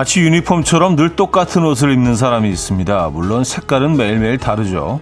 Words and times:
마치 0.00 0.22
유니폼처럼 0.22 0.96
늘 0.96 1.14
똑같은 1.14 1.62
옷을 1.62 1.92
입는 1.92 2.16
사람이 2.16 2.48
있습니다. 2.48 3.10
물론 3.12 3.44
색깔은 3.44 3.98
매일매일 3.98 4.38
다르죠. 4.38 4.98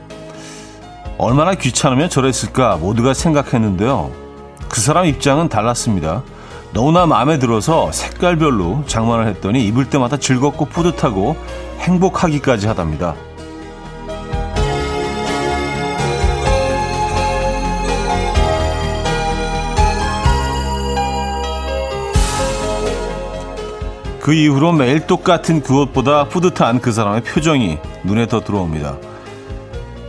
얼마나 1.19 1.55
귀찮으면 1.55 2.11
저랬을까 2.11 2.79
모두가 2.79 3.15
생각했는데요. 3.15 4.11
그 4.69 4.81
사람 4.81 5.07
입장은 5.07 5.51
달랐습니다. 5.51 6.25
너무나 6.73 7.07
마음에 7.07 7.39
들어서 7.39 7.93
색깔별로 7.93 8.83
장만을 8.89 9.29
했더니 9.29 9.65
입을 9.69 9.89
때마다 9.89 10.17
즐겁고 10.17 10.65
뿌듯하고 10.65 11.37
행복하기까지 11.79 12.67
하답니다. 12.67 13.15
그 24.29 24.35
이후로 24.35 24.73
매일 24.73 25.07
똑같은 25.07 25.63
그 25.63 25.81
옷보다 25.81 26.29
뿌듯한 26.29 26.83
그 26.83 26.93
사람의 26.93 27.23
표정이 27.23 27.79
눈에 28.05 28.27
더 28.27 28.41
들어옵니다. 28.41 28.99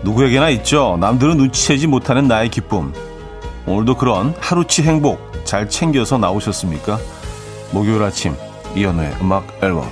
누구에게나 0.04 0.50
있죠. 0.50 0.98
남들은 1.00 1.38
눈치채지 1.38 1.88
못하는 1.88 2.28
나의 2.28 2.50
기쁨. 2.50 2.92
오늘도 3.66 3.96
그런 3.96 4.36
하루치 4.38 4.84
행복 4.84 5.22
잘 5.46 5.70
챙겨서 5.70 6.18
나오셨습니까? 6.18 6.98
목요일 7.72 8.04
아침 8.04 8.36
이연우의 8.76 9.16
음악 9.22 9.48
앨범 9.64 9.88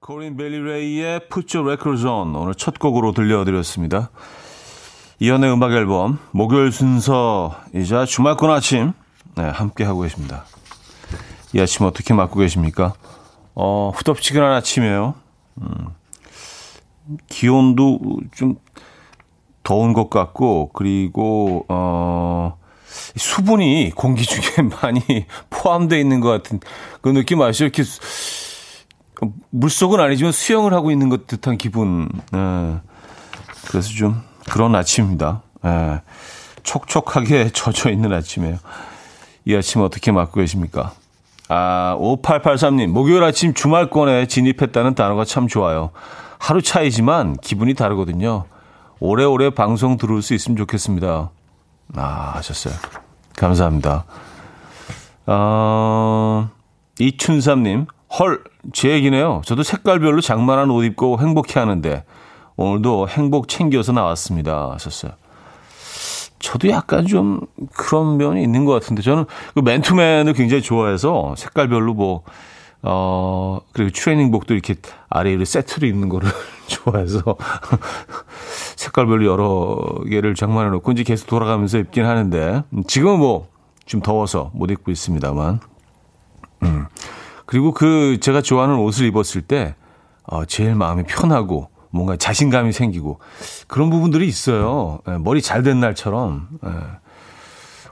코린 0.00 0.36
벨리레이의 0.36 1.28
Put 1.30 1.56
Your 1.56 1.72
Records 1.72 2.06
On 2.06 2.36
오늘 2.36 2.54
첫 2.54 2.78
곡으로 2.78 3.12
들려드렸습니다. 3.12 4.10
이연우의 5.18 5.50
음악 5.50 5.72
앨범 5.72 6.18
목요일 6.30 6.72
순서이자 6.72 8.04
주말권 8.06 8.50
아침 8.50 8.92
네, 9.34 9.44
함께하고 9.44 10.02
계십니다. 10.02 10.44
이 11.56 11.60
아침 11.60 11.86
어떻게 11.86 12.12
맞고 12.12 12.38
계십니까? 12.38 12.92
어, 13.54 13.90
후덥지근한 13.94 14.52
아침이에요. 14.52 15.14
음, 15.62 15.86
기온도 17.28 17.98
좀 18.34 18.56
더운 19.62 19.94
것 19.94 20.10
같고, 20.10 20.68
그리고, 20.74 21.64
어, 21.70 22.58
수분이 23.16 23.92
공기 23.96 24.26
중에 24.26 24.68
많이 24.82 25.00
포함되어 25.48 25.98
있는 25.98 26.20
것 26.20 26.28
같은 26.28 26.60
그 27.00 27.08
느낌 27.08 27.40
아시죠? 27.40 27.64
이렇게 27.64 27.84
물속은 29.48 29.98
아니지만 29.98 30.32
수영을 30.32 30.74
하고 30.74 30.90
있는 30.90 31.08
것 31.08 31.26
듯한 31.26 31.56
기분. 31.56 32.10
예. 32.34 32.80
그래서 33.66 33.88
좀 33.88 34.22
그런 34.50 34.74
아침입니다. 34.74 35.40
예. 35.64 36.02
촉촉하게 36.64 37.48
젖어 37.56 37.90
있는 37.90 38.12
아침이에요. 38.12 38.58
이 39.46 39.56
아침 39.56 39.80
어떻게 39.80 40.12
맞고 40.12 40.40
계십니까? 40.40 40.92
아, 41.48 41.96
5883님, 42.00 42.88
목요일 42.88 43.22
아침 43.22 43.54
주말권에 43.54 44.26
진입했다는 44.26 44.94
단어가 44.94 45.24
참 45.24 45.46
좋아요. 45.46 45.90
하루 46.38 46.60
차이지만 46.60 47.36
기분이 47.36 47.74
다르거든요. 47.74 48.44
오래오래 48.98 49.50
방송 49.50 49.96
들을 49.96 50.22
수 50.22 50.34
있으면 50.34 50.56
좋겠습니다. 50.56 51.30
아, 51.96 52.32
하셨어요. 52.34 52.74
감사합니다. 53.36 54.04
어, 55.26 56.50
이춘삼님, 56.98 57.86
헐, 58.18 58.42
제 58.72 58.90
얘기네요. 58.90 59.42
저도 59.44 59.62
색깔별로 59.62 60.20
장만한 60.20 60.70
옷 60.70 60.82
입고 60.84 61.20
행복해 61.20 61.60
하는데, 61.60 62.04
오늘도 62.56 63.08
행복 63.08 63.48
챙겨서 63.48 63.92
나왔습니다. 63.92 64.72
하셨어요. 64.72 65.12
저도 66.38 66.68
약간 66.68 67.06
좀 67.06 67.40
그런 67.74 68.16
면이 68.16 68.42
있는 68.42 68.64
것 68.64 68.72
같은데 68.72 69.02
저는 69.02 69.24
그 69.54 69.60
맨투맨을 69.60 70.32
굉장히 70.34 70.62
좋아해서 70.62 71.34
색깔별로 71.36 71.94
뭐 71.94 72.22
어, 72.82 73.60
그리고 73.72 73.90
트레이닝복도 73.90 74.54
이렇게 74.54 74.74
아래로 75.08 75.44
세트로 75.44 75.86
입는 75.88 76.08
거를 76.08 76.30
좋아해서 76.68 77.22
색깔별로 78.76 79.24
여러 79.24 79.78
개를 80.08 80.34
장만해 80.34 80.70
놓고 80.70 80.92
이제 80.92 81.02
계속 81.02 81.26
돌아가면서 81.26 81.78
입긴 81.78 82.04
하는데 82.04 82.62
지금은 82.86 83.18
뭐 83.18 83.56
좀 83.86 84.02
더워서 84.02 84.50
못 84.52 84.70
입고 84.70 84.90
있습니다만. 84.90 85.60
음. 86.64 86.86
그리고 87.46 87.72
그 87.72 88.18
제가 88.20 88.42
좋아하는 88.42 88.76
옷을 88.76 89.06
입었을 89.06 89.42
때 89.42 89.76
어, 90.24 90.44
제일 90.44 90.74
마음이 90.74 91.04
편하고 91.04 91.70
뭔가 91.90 92.16
자신감이 92.16 92.72
생기고 92.72 93.20
그런 93.68 93.90
부분들이 93.90 94.26
있어요. 94.28 95.00
예, 95.08 95.12
머리 95.18 95.40
잘 95.42 95.62
된 95.62 95.80
날처럼 95.80 96.48
예, 96.64 96.70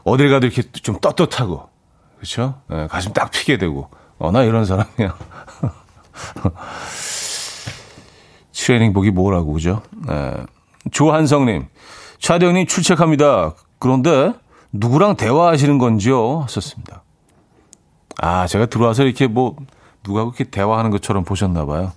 어딜 0.04 0.30
가도 0.30 0.46
이렇게 0.46 0.62
좀 0.72 0.98
떳떳하고 1.00 1.68
그렇죠? 2.16 2.60
예, 2.72 2.86
가슴 2.88 3.12
딱 3.12 3.30
피게 3.30 3.58
되고 3.58 3.88
어, 4.18 4.30
나 4.30 4.42
이런 4.42 4.64
사람이야. 4.64 5.16
트레이닝복이 8.52 9.10
뭐라고 9.10 9.52
그죠? 9.52 9.82
조한성님, 10.90 11.66
차대형님 12.18 12.66
출첵합니다. 12.66 13.54
그런데 13.78 14.32
누구랑 14.72 15.16
대화하시는 15.16 15.76
건지요? 15.78 16.40
하셨습니다. 16.40 17.02
아, 18.22 18.46
제가 18.46 18.66
들어와서 18.66 19.02
이렇게 19.04 19.26
뭐 19.26 19.56
누가 20.02 20.24
그렇게 20.24 20.44
대화하는 20.44 20.90
것처럼 20.90 21.24
보셨나 21.24 21.66
봐요. 21.66 21.92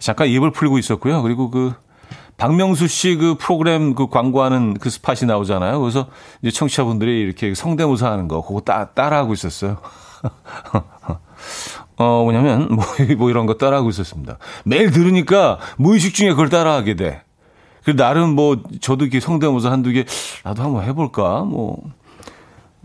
잠깐 0.00 0.26
입을 0.28 0.50
풀고 0.50 0.78
있었고요. 0.78 1.22
그리고 1.22 1.50
그 1.50 1.72
박명수 2.36 2.88
씨 2.88 3.16
그 3.16 3.36
프로그램 3.38 3.94
그 3.94 4.08
광고하는 4.08 4.74
그 4.74 4.88
스팟이 4.90 5.26
나오잖아요. 5.26 5.78
그래서 5.78 6.08
이제 6.42 6.50
청취자분들이 6.50 7.20
이렇게 7.20 7.54
성대모사 7.54 8.10
하는 8.10 8.26
거 8.26 8.40
그거 8.40 8.60
따, 8.60 8.86
따라하고 8.86 9.34
있었어요. 9.34 9.76
어, 11.96 12.22
뭐냐면, 12.24 12.68
뭐, 12.74 12.84
뭐 13.18 13.28
이런 13.28 13.44
거 13.44 13.54
따라하고 13.54 13.90
있었습니다. 13.90 14.38
매일 14.64 14.90
들으니까 14.90 15.58
무의식 15.76 16.14
중에 16.14 16.30
그걸 16.30 16.48
따라하게 16.48 16.96
돼. 16.96 17.22
그 17.84 17.94
나름 17.94 18.34
뭐, 18.34 18.56
저도 18.80 19.04
이렇게 19.04 19.20
성대모사 19.20 19.70
한두 19.70 19.92
개, 19.92 20.06
나도 20.42 20.62
한번 20.62 20.84
해볼까? 20.84 21.42
뭐, 21.44 21.78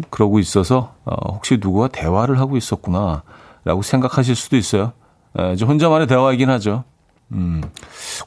그러고 0.10 0.40
있어서, 0.40 0.96
어, 1.06 1.34
혹시 1.34 1.58
누구와 1.62 1.88
대화를 1.88 2.40
하고 2.40 2.58
있었구나. 2.58 3.24
라고 3.64 3.82
생각하실 3.82 4.36
수도 4.36 4.58
있어요. 4.58 4.92
에, 5.40 5.56
저 5.56 5.66
혼자만의 5.66 6.08
대화이긴 6.08 6.50
하죠. 6.50 6.84
음. 7.32 7.62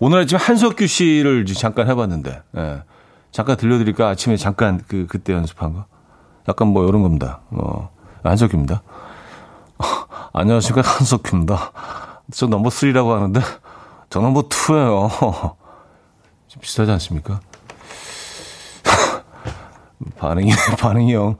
오늘 0.00 0.20
아침 0.20 0.38
한석규 0.38 0.86
씨를 0.86 1.44
잠깐 1.46 1.88
해봤는데, 1.88 2.42
예. 2.56 2.82
잠깐 3.30 3.56
들려드릴까? 3.56 4.08
아침에 4.08 4.36
잠깐 4.36 4.82
그, 4.86 5.06
그때 5.08 5.32
연습한 5.32 5.74
거. 5.74 5.86
약간 6.48 6.68
뭐 6.68 6.88
이런 6.88 7.02
겁니다. 7.02 7.40
어, 7.50 7.90
한석규입니다. 8.22 8.82
안녕하십니까. 10.32 10.88
한석규입니다. 10.88 11.72
저 12.32 12.46
넘버 12.46 12.68
3라고 12.70 13.10
하는데, 13.10 13.40
저 14.10 14.20
넘버 14.20 14.48
2예요. 14.48 15.10
좀 16.48 16.60
비슷하지 16.60 16.90
않습니까? 16.92 17.40
반응이, 20.18 20.52
반응이 20.78 21.14
형. 21.14 21.36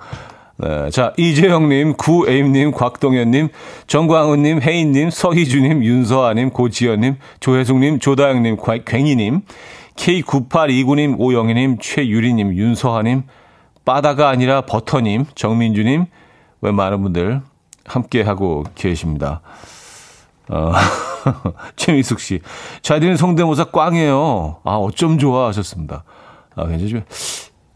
네, 0.60 0.90
자, 0.90 1.12
이재영님, 1.16 1.94
구에임님, 1.94 2.72
곽동현님, 2.72 3.48
정광훈님, 3.86 4.60
혜인님, 4.60 5.10
서희주님, 5.10 5.84
윤서아님, 5.84 6.50
고지연님, 6.50 7.16
조혜숙님, 7.38 8.00
조다영님, 8.00 8.56
괭이님, 8.56 9.42
K9829님, 9.94 11.14
오영희님, 11.20 11.78
최유리님, 11.80 12.56
윤서아님, 12.56 13.22
빠다가 13.84 14.30
아니라 14.30 14.62
버터님, 14.62 15.26
정민주님, 15.36 16.06
왜 16.60 16.72
많은 16.72 17.02
분들 17.02 17.40
함께하고 17.86 18.64
계십니다. 18.74 19.42
어, 20.48 20.72
최미숙 21.76 22.18
씨. 22.18 22.40
자디는 22.82 23.16
성대모사 23.16 23.66
꽝이에요. 23.66 24.56
아, 24.64 24.74
어쩜 24.74 25.18
좋아 25.18 25.46
하셨습니다. 25.48 26.02
아, 26.56 26.66
굉장히 26.66 26.90
좀 26.90 27.04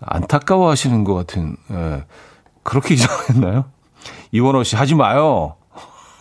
안타까워 0.01 0.69
하시는 0.69 1.05
것 1.05 1.15
같은, 1.15 1.57
예. 1.71 2.05
그렇게 2.63 2.95
이상했나요? 2.95 3.65
이원호 4.33 4.63
씨, 4.65 4.77
하지 4.77 4.95
마요. 4.95 5.57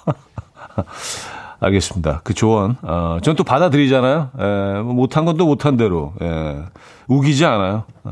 알겠습니다. 1.59 2.21
그 2.23 2.33
조언. 2.33 2.77
어, 2.81 3.17
전 3.21 3.35
또 3.35 3.43
받아들이잖아요. 3.43 4.31
예, 4.39 4.81
뭐 4.81 4.93
못한 4.93 5.25
건 5.25 5.38
또 5.38 5.45
못한 5.45 5.77
대로. 5.77 6.13
예, 6.21 6.63
우기지 7.07 7.45
않아요. 7.45 7.83
어, 8.03 8.11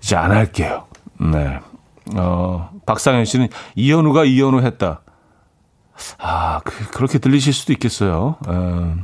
이제 0.00 0.16
안 0.16 0.30
할게요. 0.32 0.86
네. 1.18 1.60
어, 2.16 2.70
박상현 2.86 3.24
씨는 3.26 3.48
이현우가 3.76 4.24
이현우 4.24 4.62
했다. 4.62 5.02
아, 6.18 6.60
그, 6.64 6.88
그렇게 6.90 7.18
들리실 7.18 7.52
수도 7.52 7.72
있겠어요. 7.74 8.36
예. 8.48 8.94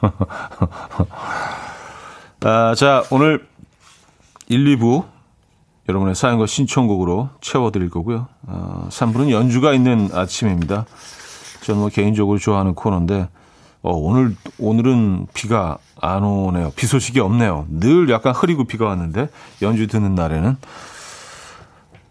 아, 2.48 2.74
자, 2.74 3.04
오늘 3.10 3.46
1, 4.48 4.76
2부 4.76 5.04
여러분의 5.88 6.14
사연과 6.14 6.46
신청곡으로 6.46 7.30
채워드릴 7.40 7.88
거고요. 7.90 8.26
어, 8.46 8.88
3부는 8.90 9.30
연주가 9.30 9.72
있는 9.72 10.10
아침입니다. 10.12 10.84
저는 11.62 11.80
뭐 11.80 11.88
개인적으로 11.88 12.38
좋아하는 12.38 12.74
코너인데 12.74 13.28
어, 13.82 13.92
오늘 13.92 14.36
오늘은 14.58 15.28
비가 15.32 15.78
안 16.00 16.24
오네요. 16.24 16.72
비 16.76 16.86
소식이 16.86 17.20
없네요. 17.20 17.66
늘 17.70 18.10
약간 18.10 18.34
흐리고 18.34 18.64
비가 18.64 18.86
왔는데 18.86 19.28
연주 19.62 19.86
듣는 19.86 20.14
날에는 20.14 20.56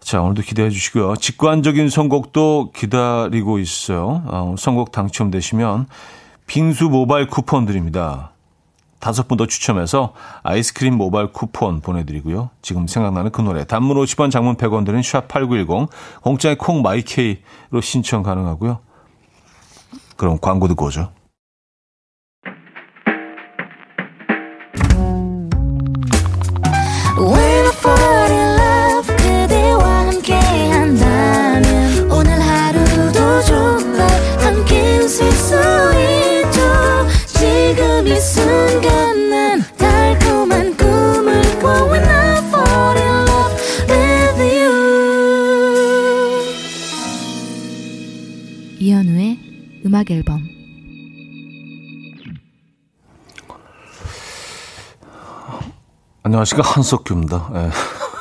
자, 0.00 0.22
오늘도 0.22 0.42
기대해 0.42 0.70
주시고요. 0.70 1.16
직관적인 1.16 1.90
선곡도 1.90 2.72
기다리고 2.74 3.58
있어요. 3.58 4.22
어, 4.26 4.54
선곡 4.58 4.90
당첨되시면 4.90 5.86
빙수 6.46 6.88
모바일 6.88 7.26
쿠폰 7.26 7.66
드립니다. 7.66 8.32
다섯 8.98 9.28
분 9.28 9.38
더 9.38 9.46
추첨해서 9.46 10.14
아이스크림 10.42 10.94
모바일 10.94 11.32
쿠폰 11.32 11.80
보내드리고요. 11.80 12.50
지금 12.62 12.86
생각나는 12.86 13.30
그 13.30 13.40
노래. 13.40 13.64
단문 13.64 13.96
50원, 13.96 14.30
장문 14.30 14.56
100원 14.56 14.84
드는 14.84 15.00
샵8910, 15.00 15.88
공짜의 16.22 16.58
콩 16.58 16.82
마이케이로 16.82 17.80
신청 17.80 18.22
가능하고요. 18.24 18.80
그럼 20.16 20.38
광고 20.40 20.66
듣고 20.66 20.86
오죠. 20.86 21.12
음악 49.98 50.10
앨범 50.12 50.46
안녕하십니까 56.22 56.70
한석규입니다. 56.70 57.50
예. 57.54 57.70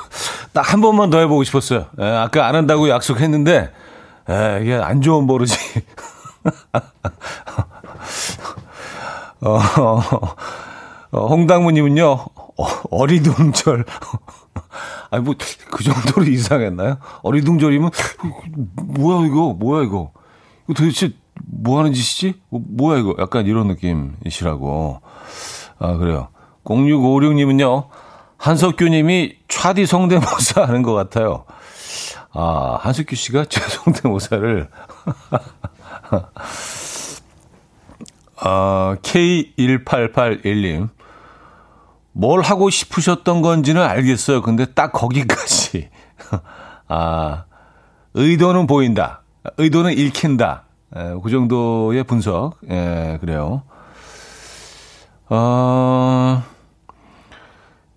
딱한 0.53 0.81
번만 0.81 1.11
더 1.11 1.19
해보고 1.19 1.43
싶었어요. 1.43 1.85
예, 1.99 2.03
아까 2.03 2.47
안 2.47 2.55
한다고 2.55 2.89
약속했는데 2.89 3.71
예, 4.29 4.59
이게 4.63 4.73
안 4.73 5.03
좋은 5.03 5.27
버릇이. 5.27 5.51
어, 9.41 9.59
어, 11.11 11.27
홍당무님은요 11.27 12.25
어, 12.89 13.05
리둥절 13.05 13.85
아니 15.11 15.23
뭐 15.23 15.35
그 15.69 15.83
정도로 15.83 16.25
이상했나요? 16.25 16.97
어리둥절이면 17.21 17.91
뭐야 18.75 19.27
이거 19.27 19.53
뭐야 19.53 19.83
이거 19.83 20.11
이거 20.67 20.73
도대체 20.73 21.13
뭐 21.45 21.79
하는 21.79 21.93
짓이지? 21.93 22.41
뭐, 22.49 22.61
뭐야 22.67 22.99
이거? 22.99 23.15
약간 23.19 23.45
이런 23.45 23.67
느낌이시라고. 23.67 25.01
아, 25.79 25.97
그래요. 25.97 26.29
0656님은요. 26.63 27.87
한석규 28.37 28.85
님이 28.89 29.35
차디 29.47 29.85
성대모사 29.85 30.63
하는 30.63 30.81
것 30.83 30.93
같아요. 30.93 31.45
아, 32.31 32.77
한석규 32.81 33.15
씨가 33.15 33.45
제 33.49 33.61
성대모사를. 33.61 34.69
아, 38.39 38.95
K1881님. 39.01 40.89
뭘 42.11 42.41
하고 42.41 42.69
싶으셨던 42.69 43.41
건지는 43.41 43.83
알겠어요. 43.83 44.41
근데 44.41 44.65
딱 44.65 44.91
거기까지. 44.91 45.89
아, 46.87 47.45
의도는 48.13 48.65
보인다. 48.67 49.21
의도는 49.57 49.93
읽힌다. 49.97 50.66
에, 50.95 51.13
그 51.21 51.29
정도의 51.29 52.03
분석. 52.03 52.57
예, 52.69 53.17
그래요. 53.19 53.63
어, 55.29 56.41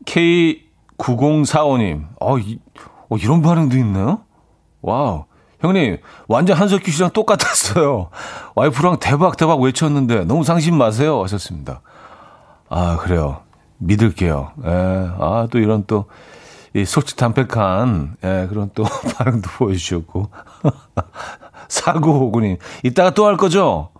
K9045님. 0.04 2.06
어, 2.20 2.38
이, 2.38 2.58
어, 3.08 3.16
이런 3.16 3.42
반응도 3.42 3.76
있나요? 3.76 4.20
와우. 4.82 5.24
형님, 5.60 5.98
완전 6.26 6.56
한석규 6.56 6.90
씨랑 6.90 7.10
똑같았어요. 7.10 8.08
와이프랑 8.54 8.98
대박, 8.98 9.36
대박 9.36 9.60
외쳤는데 9.60 10.24
너무 10.24 10.42
상심 10.42 10.76
마세요. 10.76 11.22
하셨습니다. 11.22 11.82
아, 12.70 12.96
그래요. 12.96 13.42
믿을게요. 13.78 14.52
예, 14.64 14.68
아, 14.68 15.48
또 15.50 15.58
이런 15.58 15.84
또, 15.86 16.06
이 16.74 16.84
솔직 16.84 17.16
담백한, 17.16 18.16
예, 18.24 18.46
그런 18.48 18.70
또 18.74 18.84
반응도 19.16 19.50
보여주셨고. 19.58 20.30
사고호군님. 21.68 22.56
이따가 22.82 23.10
또 23.10 23.26
할 23.26 23.36
거죠? 23.36 23.90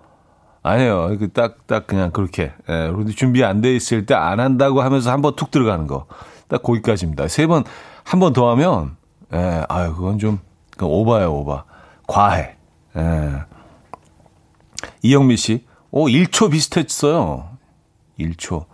아니에요. 0.63 1.17
그 1.19 1.33
딱, 1.33 1.67
딱 1.67 1.87
그냥 1.87 2.11
그렇게. 2.11 2.53
예, 2.69 2.87
우리 2.89 3.15
준비 3.15 3.43
안 3.45 3.61
돼 3.61 3.75
있을 3.75 4.05
때 4.07 4.15
안 4.15 4.41
한다고 4.41 4.83
하면서 4.83 5.11
한 5.11 5.23
번 5.23 5.35
툭 5.37 5.51
들어가는 5.51 5.87
거. 5.87 6.07
딱 6.49 6.63
거기까지입니다. 6.63 7.29
세 7.29 7.47
번, 7.47 7.65
한 8.05 8.21
번 8.21 8.33
더 8.33 8.51
하면, 8.51 8.97
예, 9.33 9.65
아유, 9.69 9.95
그건 9.95 10.19
좀, 10.19 10.41
그 10.77 10.85
오바예요, 10.85 11.33
오바. 11.35 11.65
과해. 12.07 12.57
예. 12.97 13.31
이영미 15.03 15.37
씨, 15.37 15.65
오, 15.91 16.09
1초 16.09 16.51
비슷했어요. 16.51 17.49
1초. 18.19 18.67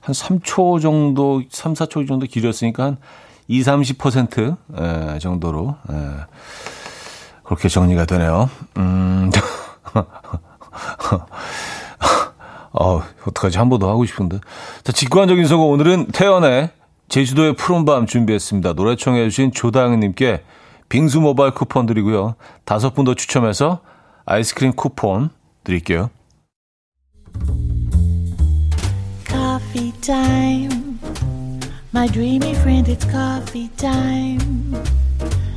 한 0.00 0.12
3초 0.14 0.80
정도, 0.80 1.42
3, 1.50 1.72
4초 1.74 2.06
정도 2.06 2.26
길었으니까 2.26 2.84
한 2.84 2.96
2, 3.48 3.60
30% 3.62 4.56
예, 5.14 5.18
정도로. 5.18 5.74
예. 5.90 5.96
그렇게 7.52 7.68
정리가 7.68 8.06
되네요. 8.06 8.48
음. 8.78 9.30
어, 12.72 13.02
어떡하지? 13.26 13.58
한 13.58 13.68
번 13.68 13.78
더 13.78 13.90
하고 13.90 14.06
싶은데. 14.06 14.38
자, 14.82 14.92
직관적인 14.92 15.46
선거 15.46 15.64
오늘은 15.64 16.06
태연의 16.12 16.70
제주도의 17.10 17.54
푸른 17.54 17.84
밤 17.84 18.06
준비했습니다. 18.06 18.72
노래 18.72 18.96
청해주신 18.96 19.52
조다영님께 19.52 20.42
빙수 20.88 21.20
모바일 21.20 21.52
쿠폰 21.52 21.84
드리고요. 21.84 22.36
다섯 22.64 22.94
분 22.94 23.04
더 23.04 23.12
추첨해서 23.14 23.80
아이스크림 24.24 24.72
쿠폰 24.72 25.28
드릴게요. 25.62 26.08
Coffee. 29.26 29.92
My 31.94 32.08
dreamy 32.08 32.52
friend, 32.52 32.90
it's 32.90 33.04
coffee 33.04 33.68
time. 33.76 34.72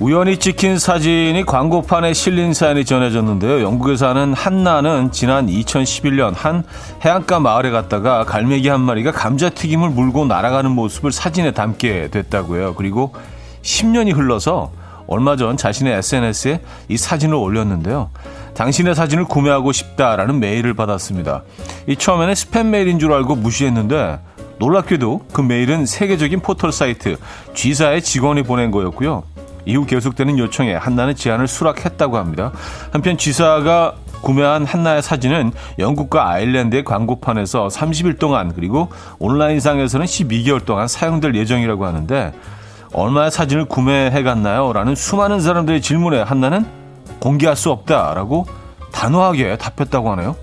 우연히 0.00 0.38
찍힌 0.38 0.78
사진이 0.78 1.44
광고판에 1.44 2.14
실린 2.14 2.54
사연이 2.54 2.86
전해졌는데요. 2.86 3.60
영국에 3.60 3.98
사는 3.98 4.32
한나는 4.32 5.12
지난 5.12 5.46
2011년 5.46 6.32
한 6.34 6.64
해안가 7.04 7.38
마을에 7.38 7.70
갔다가 7.70 8.24
갈매기 8.24 8.70
한 8.70 8.80
마리가 8.80 9.12
감자튀김을 9.12 9.90
물고 9.90 10.24
날아가는 10.24 10.70
모습을 10.70 11.12
사진에 11.12 11.50
담게 11.50 12.08
됐다고요. 12.08 12.76
그리고 12.76 13.12
10년이 13.60 14.16
흘러서 14.16 14.72
얼마 15.06 15.36
전 15.36 15.58
자신의 15.58 15.92
SNS에 15.98 16.62
이 16.88 16.96
사진을 16.96 17.34
올렸는데요. 17.34 18.08
당신의 18.54 18.94
사진을 18.94 19.24
구매하고 19.24 19.70
싶다라는 19.70 20.40
메일을 20.40 20.72
받았습니다. 20.72 21.42
이 21.86 21.94
처음에는 21.94 22.32
스팸 22.32 22.64
메일인 22.68 22.98
줄 22.98 23.12
알고 23.12 23.36
무시했는데 23.36 24.18
놀랍게도 24.58 25.26
그 25.34 25.42
메일은 25.42 25.84
세계적인 25.84 26.40
포털 26.40 26.72
사이트 26.72 27.18
G사의 27.52 28.00
직원이 28.00 28.42
보낸 28.42 28.70
거였고요. 28.70 29.24
이후 29.66 29.86
계속되는 29.86 30.38
요청에 30.38 30.74
한나는 30.74 31.14
제안을 31.14 31.46
수락했다고 31.48 32.16
합니다. 32.16 32.52
한편 32.92 33.16
지사가 33.16 33.94
구매한 34.22 34.66
한나의 34.66 35.02
사진은 35.02 35.52
영국과 35.78 36.28
아일랜드의 36.30 36.84
광고판에서 36.84 37.68
30일 37.68 38.18
동안 38.18 38.52
그리고 38.54 38.88
온라인상에서는 39.18 40.06
12개월 40.06 40.64
동안 40.64 40.88
사용될 40.88 41.34
예정이라고 41.34 41.86
하는데 41.86 42.32
얼마의 42.92 43.30
사진을 43.30 43.66
구매해 43.66 44.22
갔나요? 44.22 44.72
라는 44.72 44.94
수많은 44.94 45.40
사람들의 45.40 45.80
질문에 45.80 46.22
한나는 46.22 46.66
공개할 47.20 47.56
수 47.56 47.70
없다라고 47.70 48.46
단호하게 48.92 49.56
답했다고 49.56 50.10
하네요. 50.12 50.36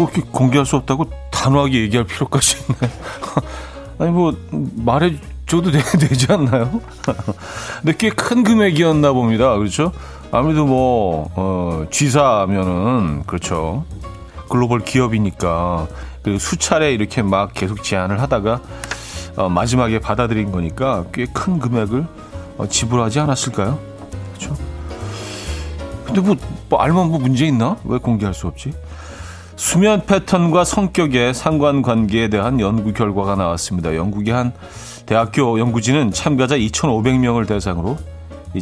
뭐 0.00 0.10
이렇게 0.10 0.26
공개할 0.32 0.64
수 0.64 0.76
없다고 0.76 1.10
단호하게 1.30 1.82
얘기할 1.82 2.06
필요까지 2.06 2.56
있나요? 2.62 2.90
아니 3.98 4.10
뭐 4.10 4.34
말해 4.76 5.14
줘도 5.46 5.70
되, 5.70 5.80
지 6.14 6.26
않나요? 6.32 6.80
근데 7.82 7.96
꽤 7.98 8.08
큰 8.10 8.42
금액이었나 8.42 9.12
봅니다. 9.12 9.56
그렇죠? 9.58 9.92
아무래도 10.32 10.64
뭐 10.64 11.30
어, 11.34 11.84
G사면은 11.90 13.24
그렇죠. 13.26 13.84
글로벌 14.48 14.80
기업이니까 14.80 15.86
그리고 16.22 16.38
수차례 16.38 16.92
이렇게 16.94 17.22
막 17.22 17.52
계속 17.52 17.82
제안을 17.82 18.20
하다가 18.22 18.60
어, 19.36 19.48
마지막에 19.48 19.98
받아들인 20.00 20.50
거니까 20.50 21.04
꽤 21.12 21.26
큰 21.32 21.58
금액을 21.58 22.06
어, 22.58 22.66
지불하지 22.68 23.20
않았을까요? 23.20 23.78
그렇죠? 24.34 24.56
근데 26.06 26.20
뭐, 26.20 26.36
뭐 26.68 26.80
알면 26.80 27.08
뭐 27.08 27.18
문제 27.18 27.46
있나? 27.46 27.76
왜 27.84 27.98
공개할 27.98 28.32
수 28.34 28.46
없지? 28.46 28.72
수면 29.60 30.06
패턴과 30.06 30.64
성격의 30.64 31.34
상관관계에 31.34 32.28
대한 32.28 32.60
연구 32.60 32.94
결과가 32.94 33.34
나왔습니다. 33.34 33.94
영국의 33.94 34.32
한 34.32 34.52
대학교 35.04 35.60
연구진은 35.60 36.12
참가자 36.12 36.56
2,500명을 36.56 37.46
대상으로 37.46 37.98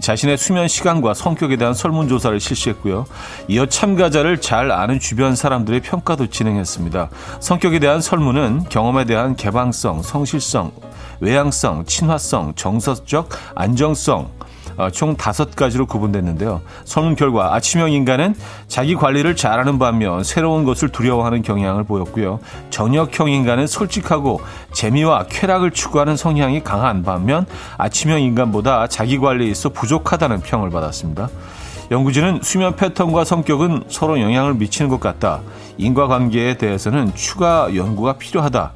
자신의 0.01 0.37
수면 0.37 0.67
시간과 0.67 1.15
성격에 1.15 1.57
대한 1.57 1.73
설문조사를 1.73 2.41
실시했고요. 2.41 3.07
이어 3.47 3.67
참가자를 3.67 4.41
잘 4.41 4.73
아는 4.73 4.99
주변 4.99 5.37
사람들의 5.37 5.83
평가도 5.83 6.31
진행했습니다. 6.31 7.11
성격에 7.39 7.79
대한 7.79 8.01
설문은 8.01 8.65
경험에 8.69 9.05
대한 9.05 9.37
개방성, 9.37 10.03
성실성, 10.03 10.73
외향성, 11.21 11.85
친화성, 11.85 12.55
정서적 12.57 13.29
안정성, 13.55 14.19
어, 14.23 14.48
총 14.93 15.17
다섯 15.17 15.55
가지로 15.57 15.87
구분됐는데요. 15.87 16.63
설문 16.85 17.17
결과 17.17 17.55
아침형 17.55 17.91
인간은 17.91 18.35
자기 18.69 18.95
관리를 18.95 19.35
잘하는 19.37 19.79
반면 19.79 20.23
새로운 20.23 20.65
것을 20.65 20.89
두려워하는 20.91 21.43
경향을 21.43 21.85
보였고요. 21.85 22.39
저녁형 22.71 23.29
인간은 23.29 23.67
솔직하고 23.67 24.41
재미와 24.73 25.27
쾌락을 25.29 25.73
추구하는 25.73 26.17
성향이 26.17 26.63
강한 26.63 27.03
반면 27.03 27.47
아침형 27.77 28.21
인간보다 28.21 28.87
자기 28.87 29.19
관리에 29.19 29.51
있어 29.51 29.71
부족하다는 29.71 30.41
평을 30.41 30.71
받았습니다. 30.71 31.29
연구진은 31.91 32.41
수면 32.43 32.77
패턴과 32.77 33.25
성격은 33.25 33.85
서로 33.89 34.21
영향을 34.21 34.55
미치는 34.55 34.91
것 34.91 35.01
같다. 35.01 35.41
인과관계에 35.79 36.59
대해서는 36.59 37.15
추가 37.15 37.75
연구가 37.75 38.15
필요하다. 38.15 38.73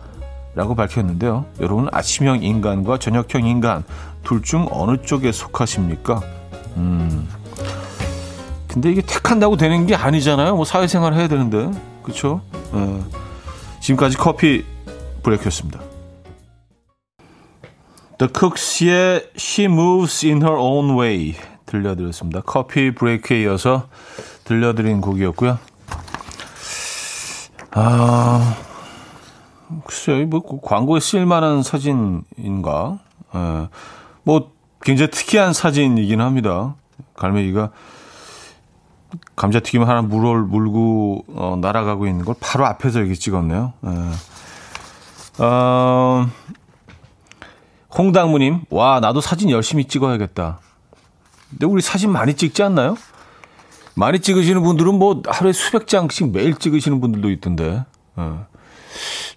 라고 0.54 0.74
밝혔는데요. 0.74 1.46
여러분 1.60 1.88
아침형 1.90 2.42
인간과 2.42 2.98
저녁형 2.98 3.46
인간 3.46 3.84
둘 4.22 4.42
중 4.42 4.66
어느 4.70 4.96
쪽에 5.02 5.32
속하십니까? 5.32 6.20
음. 6.76 7.28
근데 8.68 8.90
이게 8.90 9.02
택한다고 9.02 9.56
되는 9.56 9.86
게 9.86 9.94
아니잖아요. 9.94 10.56
뭐 10.56 10.64
사회생활 10.64 11.14
해야 11.14 11.28
되는데. 11.28 11.70
그렇죠? 12.02 12.40
어. 12.72 13.04
지금까지 13.80 14.16
커피 14.16 14.64
브레이크였습니다. 15.22 15.80
The 18.18 18.32
Cooks의 18.32 19.30
She 19.36 19.70
Moves 19.70 20.24
in 20.24 20.42
Her 20.42 20.56
Own 20.56 20.98
Way 20.98 21.34
들려드렸습니다. 21.66 22.40
커피 22.42 22.94
브레이크에 22.94 23.42
이어서 23.42 23.88
들려드린 24.44 25.00
곡이었고요. 25.00 25.58
아... 27.72 28.56
글쎄요, 29.86 30.26
뭐그 30.26 30.58
광고에 30.62 31.00
쓰일 31.00 31.24
만한 31.24 31.62
사진인가? 31.62 32.98
예, 33.34 33.68
뭐 34.24 34.52
굉장히 34.82 35.10
특이한 35.10 35.52
사진이긴 35.52 36.20
합니다. 36.20 36.74
갈매기가 37.16 37.70
감자튀김 39.36 39.82
하나 39.82 40.02
물을 40.02 40.42
물고 40.42 41.24
어, 41.28 41.56
날아가고 41.60 42.06
있는 42.06 42.24
걸 42.24 42.34
바로 42.40 42.66
앞에서 42.66 43.00
이렇게 43.00 43.14
찍었네요. 43.14 43.72
예. 43.86 45.42
어, 45.44 46.26
홍당무님, 47.96 48.62
와 48.70 49.00
나도 49.00 49.20
사진 49.20 49.50
열심히 49.50 49.84
찍어야겠다. 49.84 50.60
근데 51.50 51.66
우리 51.66 51.82
사진 51.82 52.10
많이 52.10 52.34
찍지 52.34 52.62
않나요? 52.62 52.96
많이 53.94 54.20
찍으시는 54.20 54.62
분들은 54.62 54.98
뭐 54.98 55.22
하루에 55.26 55.52
수백 55.52 55.86
장씩 55.86 56.32
매일 56.32 56.54
찍으시는 56.54 57.00
분들도 57.00 57.30
있던데. 57.30 57.84
예. 58.18 58.32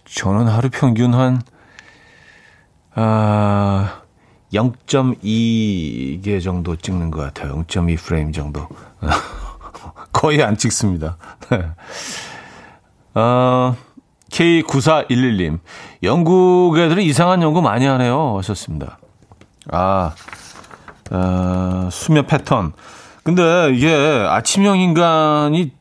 저는 0.05 0.47
하루 0.47 0.69
평균 0.69 1.13
한, 1.13 1.41
아, 2.93 4.01
0.2개 4.55 6.41
정도 6.41 6.75
찍는 6.75 7.11
것 7.11 7.21
같아요. 7.21 7.63
0.2 7.63 7.97
프레임 7.97 8.31
정도. 8.31 8.67
거의 10.13 10.41
안 10.41 10.57
찍습니다. 10.57 11.17
어, 13.13 13.75
K9411님. 14.31 15.59
영국 16.03 16.77
애들은 16.77 17.03
이상한 17.03 17.41
연구 17.41 17.61
많이 17.61 17.85
하네요. 17.85 18.37
하셨습니다. 18.37 18.97
아, 19.71 20.13
어, 21.11 21.89
수면 21.91 22.25
패턴. 22.25 22.73
근데 23.23 23.71
이게 23.73 23.93
아침형 24.29 24.79
인간이 24.79 25.71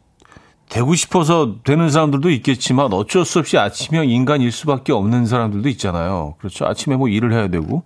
되고 0.68 0.94
싶어서 0.94 1.56
되는 1.62 1.90
사람들도 1.90 2.30
있겠지만 2.30 2.92
어쩔 2.92 3.24
수 3.24 3.38
없이 3.38 3.58
아침형 3.58 4.08
인간일 4.08 4.50
수밖에 4.50 4.92
없는 4.92 5.26
사람들도 5.26 5.68
있잖아요. 5.70 6.34
그렇죠. 6.38 6.66
아침에 6.66 6.96
뭐 6.96 7.08
일을 7.08 7.32
해야 7.32 7.48
되고 7.48 7.84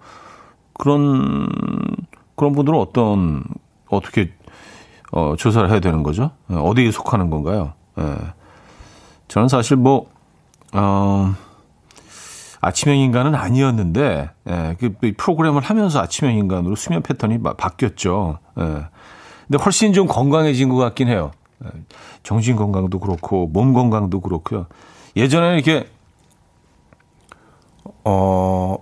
그런 0.79 1.49
그런 2.35 2.53
분들은 2.55 2.79
어떤 2.79 3.45
어떻게 3.91 4.33
어, 5.13 5.35
조사를 5.37 5.71
해야 5.71 5.81
되는 5.81 6.03
거죠? 6.03 6.31
어, 6.49 6.55
어디에 6.55 6.91
속하는 6.91 7.29
건가요? 7.29 7.75
예. 7.99 8.17
저는 9.27 9.49
사실 9.49 9.77
뭐 9.77 10.09
어, 10.73 11.35
아침형 12.61 12.97
인간은 12.97 13.35
아니었는데 13.35 14.31
예, 14.49 14.77
그 14.79 14.95
프로그램을 15.17 15.63
하면서 15.63 16.01
아침형 16.01 16.35
인간으로 16.35 16.77
수면 16.77 17.03
패턴이 17.03 17.43
바뀌었죠. 17.43 18.39
예. 18.59 18.63
근데 19.47 19.63
훨씬 19.63 19.93
좀 19.93 20.07
건강해진 20.07 20.69
것 20.69 20.77
같긴 20.77 21.09
해요. 21.09 21.33
정신 22.23 22.57
건강도 22.57 23.01
그렇고 23.01 23.47
몸 23.47 23.73
건강도 23.73 24.21
그렇고요. 24.21 24.67
예전에는 25.17 25.55
이렇게 25.57 25.89
어 28.05 28.77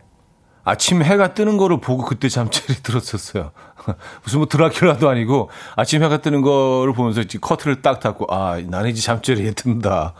아침 0.66 1.00
해가 1.04 1.32
뜨는 1.32 1.58
거를 1.58 1.80
보고 1.80 2.04
그때 2.04 2.28
잠자리 2.28 2.82
들었었어요. 2.82 3.52
무슨 4.24 4.40
뭐 4.40 4.48
드라큘라도 4.48 5.06
아니고 5.06 5.48
아침 5.76 6.02
해가 6.02 6.16
뜨는 6.16 6.42
거를 6.42 6.92
보면서 6.92 7.22
커튼을 7.40 7.82
딱 7.82 8.00
닫고 8.00 8.26
아, 8.34 8.60
나는 8.66 8.90
이제 8.90 9.00
잠자리에 9.00 9.52
든다. 9.52 10.12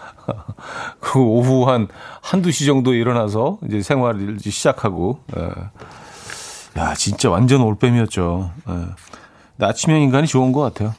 그 1.00 1.18
오후 1.18 1.68
한 1.68 1.88
한두 2.22 2.52
시 2.52 2.64
정도 2.64 2.94
일어나서 2.94 3.58
이제 3.66 3.82
생활을 3.82 4.38
시작하고 4.38 5.18
예. 5.36 6.80
야, 6.80 6.94
진짜 6.94 7.28
완전 7.28 7.62
올빼미였죠. 7.62 8.52
예. 8.68 9.64
아침형 9.64 10.00
인간이 10.00 10.28
좋은 10.28 10.52
것 10.52 10.60
같아요. 10.60 10.94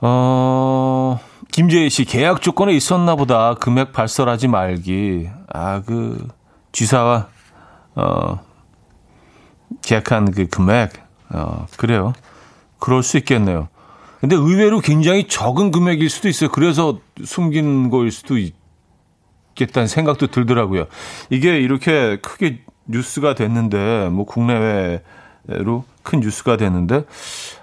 어, 0.00 1.20
김재희 1.52 1.90
씨, 1.90 2.06
계약 2.06 2.40
조건에 2.40 2.72
있었나 2.72 3.16
보다. 3.16 3.52
금액 3.54 3.92
발설하지 3.92 4.48
말기. 4.48 5.28
아, 5.52 5.82
그, 5.82 6.26
쥐사와, 6.78 7.26
어, 7.96 8.38
계약한 9.82 10.30
그 10.30 10.46
금액. 10.46 10.92
어, 11.30 11.66
그래요. 11.76 12.12
그럴 12.78 13.02
수 13.02 13.16
있겠네요. 13.18 13.66
근데 14.20 14.36
의외로 14.36 14.78
굉장히 14.78 15.26
적은 15.26 15.72
금액일 15.72 16.08
수도 16.08 16.28
있어요. 16.28 16.50
그래서 16.50 17.00
숨긴 17.24 17.90
거일 17.90 18.12
수도 18.12 18.36
있겠다는 18.38 19.88
생각도 19.88 20.28
들더라고요. 20.28 20.86
이게 21.30 21.58
이렇게 21.58 22.20
크게 22.20 22.60
뉴스가 22.86 23.34
됐는데, 23.34 24.08
뭐 24.10 24.24
국내외로 24.24 25.84
큰 26.04 26.20
뉴스가 26.20 26.56
됐는데, 26.56 27.06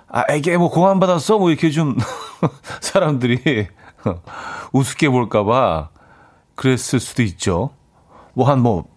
아, 0.10 0.34
이게 0.34 0.58
뭐 0.58 0.70
공안 0.70 1.00
받았어? 1.00 1.40
뭐 1.40 1.52
이렇게 1.52 1.72
좀 1.72 1.96
사람들이 2.82 3.68
우습게 4.74 5.08
볼까봐 5.08 5.90
그랬을 6.56 7.00
수도 7.00 7.24
있죠. 7.24 7.72
뭐 8.34 8.50
한뭐 8.50 8.62
뭐 8.62 8.95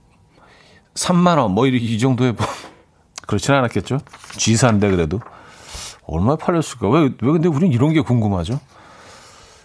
3만원 0.99 1.52
뭐이 1.52 1.99
정도에 1.99 2.33
뭐 2.33 2.47
그렇진 3.26 3.55
않았겠죠. 3.55 3.99
G사인데 4.37 4.90
그래도. 4.90 5.21
얼마에 6.07 6.37
팔렸을까? 6.37 6.88
왜, 6.88 7.02
왜 7.02 7.33
근데 7.33 7.49
우린 7.49 7.73
이런 7.73 7.93
게 7.93 8.00
궁금하죠? 8.00 8.59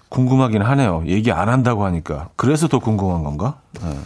궁금하긴 0.10 0.62
하네요. 0.62 1.04
얘기 1.08 1.32
안 1.32 1.50
한다고 1.50 1.86
하니까. 1.86 2.30
그래서 2.36 2.68
더 2.68 2.80
궁금한 2.80 3.24
건가? 3.24 3.60
네. 3.82 3.98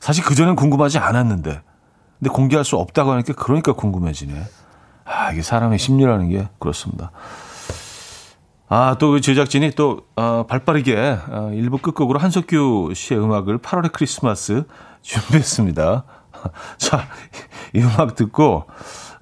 사실 0.00 0.24
그전엔 0.24 0.56
궁금하지 0.56 0.98
않았는데. 0.98 1.60
근데 2.18 2.30
공개할 2.30 2.64
수 2.64 2.76
없다고 2.76 3.12
하니까 3.12 3.34
그러니까 3.34 3.74
궁금해지네. 3.74 4.42
아, 5.04 5.32
이게 5.32 5.42
사람의 5.42 5.78
심리라는 5.78 6.30
게 6.30 6.48
그렇습니다. 6.58 7.12
아, 8.68 8.96
또그 8.98 9.20
제작진이 9.20 9.72
또, 9.72 10.06
어, 10.16 10.46
발 10.48 10.60
빠르게, 10.60 10.96
어, 10.96 11.50
일부 11.52 11.76
끝곡으로 11.76 12.18
한석규 12.18 12.92
씨의 12.94 13.20
음악을 13.20 13.58
8월의 13.58 13.92
크리스마스 13.92 14.64
준비했습니다. 15.02 16.04
자, 16.78 17.08
이 17.74 17.80
음악 17.80 18.14
듣고, 18.14 18.64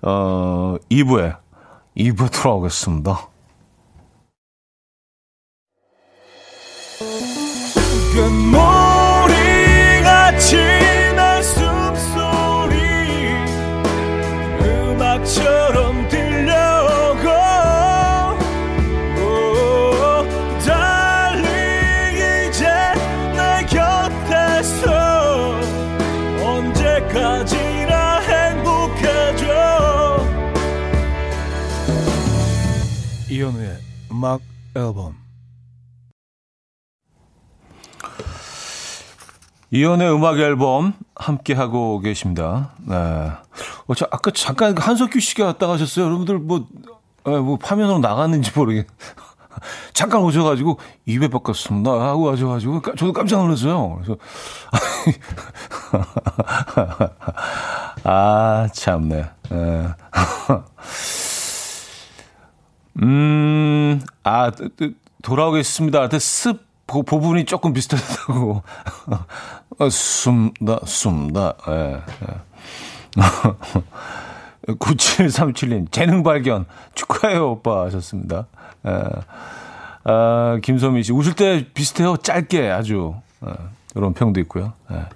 어, 0.03 0.77
2부에, 0.91 1.37
2부 1.97 2.33
돌아오겠습니다. 2.33 3.29
금 8.13 8.90
음악 34.21 34.43
앨범 34.77 35.17
이연의 39.71 40.13
음악 40.13 40.39
앨범 40.39 40.93
함께 41.15 41.55
하고 41.55 42.01
계십니다. 42.01 42.73
네. 42.81 42.97
어, 42.97 43.95
저 43.97 44.07
아까 44.11 44.31
잠깐 44.31 44.77
한석규 44.77 45.21
씨가 45.21 45.47
왔다 45.47 45.67
가셨어요. 45.69 46.05
여러분들 46.05 46.39
뭐, 46.39 46.69
에, 47.27 47.31
뭐 47.31 47.59
화면으로 47.63 48.01
나갔는지 48.01 48.51
모르겠. 48.55 48.87
잠깐 49.95 50.21
오셔가지고 50.21 50.79
입에 51.07 51.29
바꿨습니다 51.29 51.91
하고 51.91 52.25
와셔가지고 52.25 52.83
저도 52.99 53.15
깜짝 53.15 53.39
놀랐어요. 53.39 54.01
그래서 54.03 54.19
아 58.05 58.69
참네. 58.71 59.17
에. 59.19 59.89
음, 63.03 64.01
아 64.25 64.51
돌아오겠습니다. 65.23 66.09
습 66.19 66.71
부분이 66.87 67.45
조금 67.45 67.73
비슷하다고. 67.73 68.63
어, 69.79 69.89
숨다, 69.91 70.81
숨다. 70.85 71.55
예, 71.69 72.01
예. 72.23 73.21
9737님, 74.75 75.91
재능 75.91 76.23
발견. 76.23 76.67
축하해요, 76.95 77.53
오빠. 77.53 77.85
하셨습니다. 77.87 78.47
예. 78.87 79.03
아, 80.05 80.59
김소민 80.63 81.03
씨, 81.03 81.13
웃을 81.13 81.35
때 81.35 81.67
비슷해요. 81.73 82.17
짧게 82.17 82.71
아주. 82.71 83.15
예, 83.47 83.53
이런 83.95 84.13
평도 84.13 84.41
있고요. 84.41 84.73
예. 84.91 85.07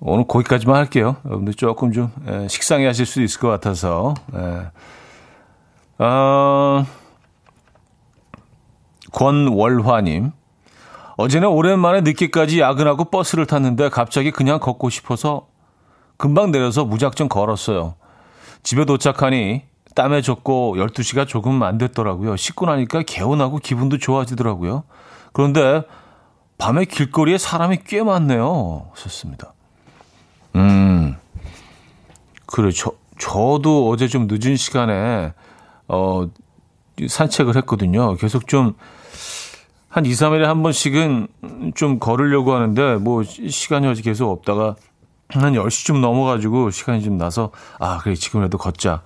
오늘 0.00 0.26
거기까지만 0.28 0.76
할게요. 0.76 1.16
여러분들 1.24 1.54
조금 1.54 1.92
좀 1.92 2.12
예, 2.28 2.46
식상해 2.48 2.86
하실 2.86 3.06
수도 3.06 3.22
있을 3.22 3.40
것 3.40 3.48
같아서. 3.48 4.14
예. 4.34 4.70
어, 5.98 6.84
권월화님. 9.12 10.32
어제는 11.16 11.48
오랜만에 11.48 12.02
늦게까지 12.02 12.60
야근하고 12.60 13.06
버스를 13.06 13.46
탔는데 13.46 13.88
갑자기 13.88 14.30
그냥 14.30 14.60
걷고 14.60 14.88
싶어서 14.88 15.48
금방 16.16 16.52
내려서 16.52 16.84
무작정 16.84 17.28
걸었어요. 17.28 17.96
집에 18.62 18.84
도착하니 18.84 19.62
땀에 19.96 20.22
젖고 20.22 20.76
12시가 20.76 21.26
조금 21.26 21.60
안 21.64 21.76
됐더라고요. 21.76 22.36
씻고 22.36 22.66
나니까 22.66 23.02
개운하고 23.02 23.58
기분도 23.58 23.98
좋아지더라고요. 23.98 24.84
그런데 25.32 25.82
밤에 26.56 26.84
길거리에 26.84 27.36
사람이 27.36 27.78
꽤 27.84 28.02
많네요. 28.02 28.90
썼습니다. 28.94 29.54
음, 30.54 31.16
그래, 32.46 32.70
저, 32.70 32.92
저도 33.18 33.88
어제 33.90 34.06
좀 34.06 34.28
늦은 34.30 34.56
시간에, 34.56 35.32
어, 35.88 36.28
산책을 37.06 37.56
했거든요. 37.56 38.14
계속 38.16 38.46
좀, 38.46 38.74
한 39.88 40.04
2, 40.04 40.10
3일에 40.10 40.42
한 40.42 40.62
번씩은 40.62 41.28
좀 41.74 41.98
걸으려고 41.98 42.52
하는데 42.54 42.96
뭐 42.96 43.22
시간이 43.24 43.86
어제 43.86 44.02
계속 44.02 44.30
없다가 44.30 44.76
한 45.30 45.54
10시쯤 45.54 46.00
넘어가지고 46.00 46.70
시간이 46.70 47.02
좀 47.02 47.16
나서 47.16 47.50
아, 47.78 47.98
그래, 47.98 48.14
지금이라도 48.14 48.58
걷자. 48.58 49.02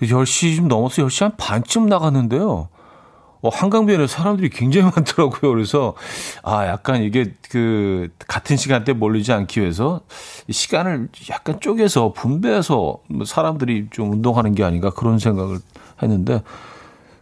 10시 0.00 0.56
좀 0.56 0.68
넘어서 0.68 1.02
10시 1.02 1.22
한 1.22 1.36
반쯤 1.36 1.86
나갔는데요. 1.86 2.68
어, 3.42 3.48
한강변에 3.48 4.06
사람들이 4.06 4.48
굉장히 4.50 4.90
많더라고요. 4.96 5.52
그래서, 5.52 5.94
아, 6.42 6.66
약간 6.66 7.02
이게 7.02 7.34
그, 7.50 8.08
같은 8.26 8.56
시간대 8.56 8.92
몰리지 8.92 9.32
않기 9.32 9.60
위해서 9.60 10.00
시간을 10.50 11.08
약간 11.30 11.60
쪼개서 11.60 12.12
분배해서 12.12 12.98
뭐 13.08 13.24
사람들이 13.24 13.88
좀 13.90 14.12
운동하는 14.12 14.54
게 14.54 14.64
아닌가 14.64 14.90
그런 14.90 15.18
생각을 15.18 15.58
했는데, 16.02 16.42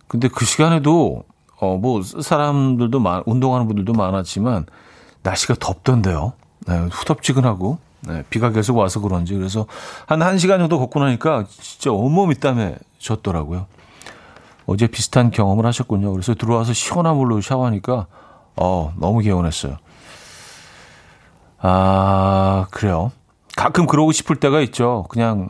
근데 0.09 0.29
그 0.29 0.45
시간에도 0.45 1.25
어, 1.61 1.77
뭐, 1.77 2.03
사람들도 2.03 2.99
많, 3.01 3.23
운동하는 3.27 3.67
분들도 3.67 3.93
많았지만, 3.93 4.67
날씨가 5.23 5.55
덥던데요. 5.59 6.33
네, 6.67 6.79
후덥지근하고, 6.91 7.79
네, 8.01 8.23
비가 8.29 8.51
계속 8.51 8.77
와서 8.77 9.01
그런지. 9.01 9.35
그래서 9.35 9.67
한 10.07 10.19
1시간 10.19 10.59
정도 10.59 10.79
걷고 10.79 11.01
나니까 11.01 11.47
진짜 11.49 11.91
온몸이 11.91 12.35
땀에 12.37 12.77
젖더라고요. 12.99 13.67
어제 14.67 14.87
비슷한 14.87 15.31
경험을 15.31 15.65
하셨군요. 15.67 16.13
그래서 16.13 16.35
들어와서 16.35 16.73
시원한 16.73 17.17
물로 17.17 17.41
샤워하니까, 17.41 18.07
어, 18.57 18.93
너무 18.99 19.21
개운했어요. 19.21 19.77
아, 21.61 22.67
그래요. 22.71 23.11
가끔 23.57 23.87
그러고 23.87 24.13
싶을 24.13 24.37
때가 24.37 24.61
있죠. 24.61 25.07
그냥, 25.09 25.49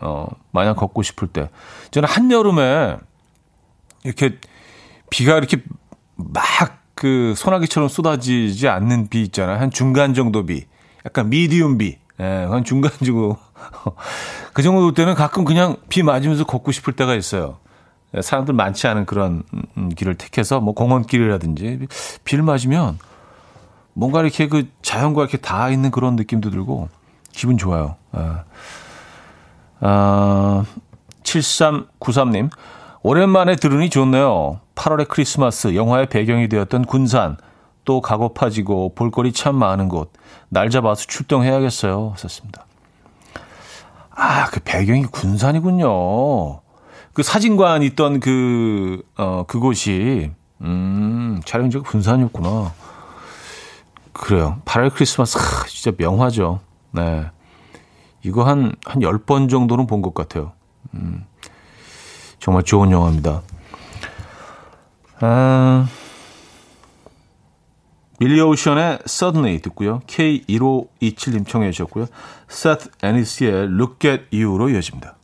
어, 0.00 0.26
마냥 0.50 0.74
걷고 0.74 1.02
싶을 1.02 1.28
때. 1.28 1.50
저는 1.90 2.08
한여름에 2.08 2.96
이렇게 4.04 4.38
비가 5.10 5.36
이렇게 5.36 5.62
막 6.16 6.84
그 6.94 7.34
소나기처럼 7.36 7.88
쏟아지지 7.88 8.68
않는 8.68 9.08
비 9.08 9.22
있잖아요. 9.22 9.58
한 9.58 9.70
중간 9.70 10.14
정도 10.14 10.46
비. 10.46 10.64
약간 11.04 11.28
미디움 11.28 11.78
비. 11.78 11.98
예, 12.20 12.24
한 12.24 12.64
중간 12.64 12.92
정도. 13.04 13.36
그 14.54 14.62
정도 14.62 14.92
때는 14.92 15.14
가끔 15.14 15.44
그냥 15.44 15.76
비 15.88 16.02
맞으면서 16.02 16.44
걷고 16.44 16.72
싶을 16.72 16.94
때가 16.94 17.14
있어요. 17.14 17.58
예, 18.16 18.22
사람들 18.22 18.54
많지 18.54 18.86
않은 18.86 19.06
그런 19.06 19.42
음, 19.76 19.88
길을 19.88 20.14
택해서 20.14 20.60
뭐 20.60 20.74
공원길이라든지 20.74 21.88
비를 22.24 22.44
맞으면 22.44 22.98
뭔가 23.92 24.22
이렇게 24.22 24.48
그 24.48 24.68
자연과 24.82 25.22
이렇게 25.22 25.38
닿아 25.38 25.70
있는 25.70 25.90
그런 25.90 26.14
느낌도 26.16 26.50
들고 26.50 26.88
기분 27.32 27.58
좋아요. 27.58 27.96
아, 28.12 28.44
아 29.80 30.64
7393님. 31.22 32.50
오랜만에 33.02 33.56
들으니 33.56 33.90
좋네요. 33.90 34.60
8월의 34.74 35.08
크리스마스, 35.08 35.74
영화의 35.74 36.06
배경이 36.06 36.48
되었던 36.48 36.86
군산, 36.86 37.36
또 37.84 38.00
가고파지고 38.00 38.94
볼거리 38.94 39.32
참 39.32 39.56
많은 39.56 39.88
곳, 39.88 40.10
날 40.48 40.70
잡아서 40.70 41.04
출동해야겠어요. 41.06 42.14
썼습니다. 42.16 42.64
아, 44.10 44.46
그 44.46 44.60
배경이 44.60 45.04
군산이군요. 45.04 46.60
그 47.12 47.22
사진관 47.22 47.82
있던 47.82 48.20
그, 48.20 49.02
어, 49.16 49.44
그곳이, 49.46 50.32
음, 50.62 51.40
촬영지가 51.44 51.84
군산이었구나. 51.84 52.72
그래요. 54.12 54.58
8월 54.64 54.92
크리스마스, 54.92 55.36
하, 55.36 55.66
진짜 55.66 55.94
명화죠. 55.96 56.60
네. 56.92 57.26
이거 58.24 58.44
한, 58.44 58.74
한 58.84 59.00
10번 59.02 59.48
정도는 59.50 59.86
본 59.86 60.02
것 60.02 60.14
같아요. 60.14 60.52
음. 60.94 61.24
정말 62.38 62.62
좋은 62.62 62.90
영화입니다. 62.90 63.42
아, 65.20 65.86
밀리 68.20 68.40
오션의 68.40 69.00
Suddenly 69.06 69.60
듣고요. 69.62 70.00
K1527님 70.06 71.46
청해 71.48 71.70
주셨고요. 71.72 72.06
Seth 72.50 72.90
Ennis의 73.02 73.50
Look 73.64 74.10
at 74.10 74.24
You로 74.32 74.68
이어집니다. 74.70 75.16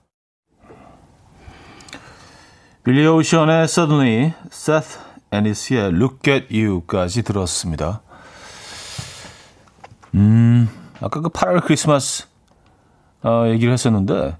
빌리 2.85 3.07
오션의 3.07 3.65
Suddenly, 3.65 4.33
Seth 4.51 4.99
Ennis의 5.33 5.93
Look 5.95 6.33
at 6.33 6.47
You까지 6.51 7.23
들었습니다. 7.23 8.01
음, 10.15 10.69
아까 11.01 11.21
그 11.21 11.29
8월 11.29 11.63
크리스마스 11.65 12.27
어, 13.23 13.45
얘기를 13.49 13.73
했었는데 13.73 14.37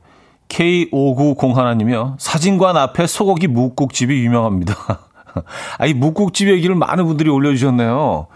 K590 0.49 1.55
하나님이요. 1.55 2.17
사진관 2.19 2.77
앞에 2.77 3.07
소고기 3.07 3.47
묵국집이 3.47 4.25
유명합니다. 4.25 4.75
아, 5.79 5.87
이 5.87 5.95
묵국집 5.95 6.49
얘기를 6.49 6.75
많은 6.75 7.07
분들이 7.07 7.31
올려주셨네요. 7.31 8.27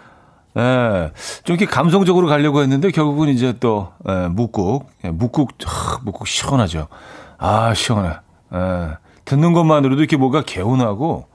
예, 0.57 1.11
좀 1.43 1.57
이렇게 1.57 1.67
감성적으로 1.67 2.29
가려고 2.29 2.61
했는데 2.61 2.91
결국은 2.93 3.29
이제 3.29 3.55
또, 3.59 3.89
예, 4.09 4.29
묵국. 4.29 4.89
예, 5.05 5.11
묵국, 5.11 5.51
하, 5.65 5.99
묵국 6.05 6.29
시원하죠. 6.29 6.87
아, 7.39 7.75
시원해. 7.75 8.11
예, 8.55 8.91
듣는 9.25 9.53
것만으로도 9.53 10.01
이렇게 10.01 10.17
뭐가 10.17 10.43
개운하고, 10.43 11.27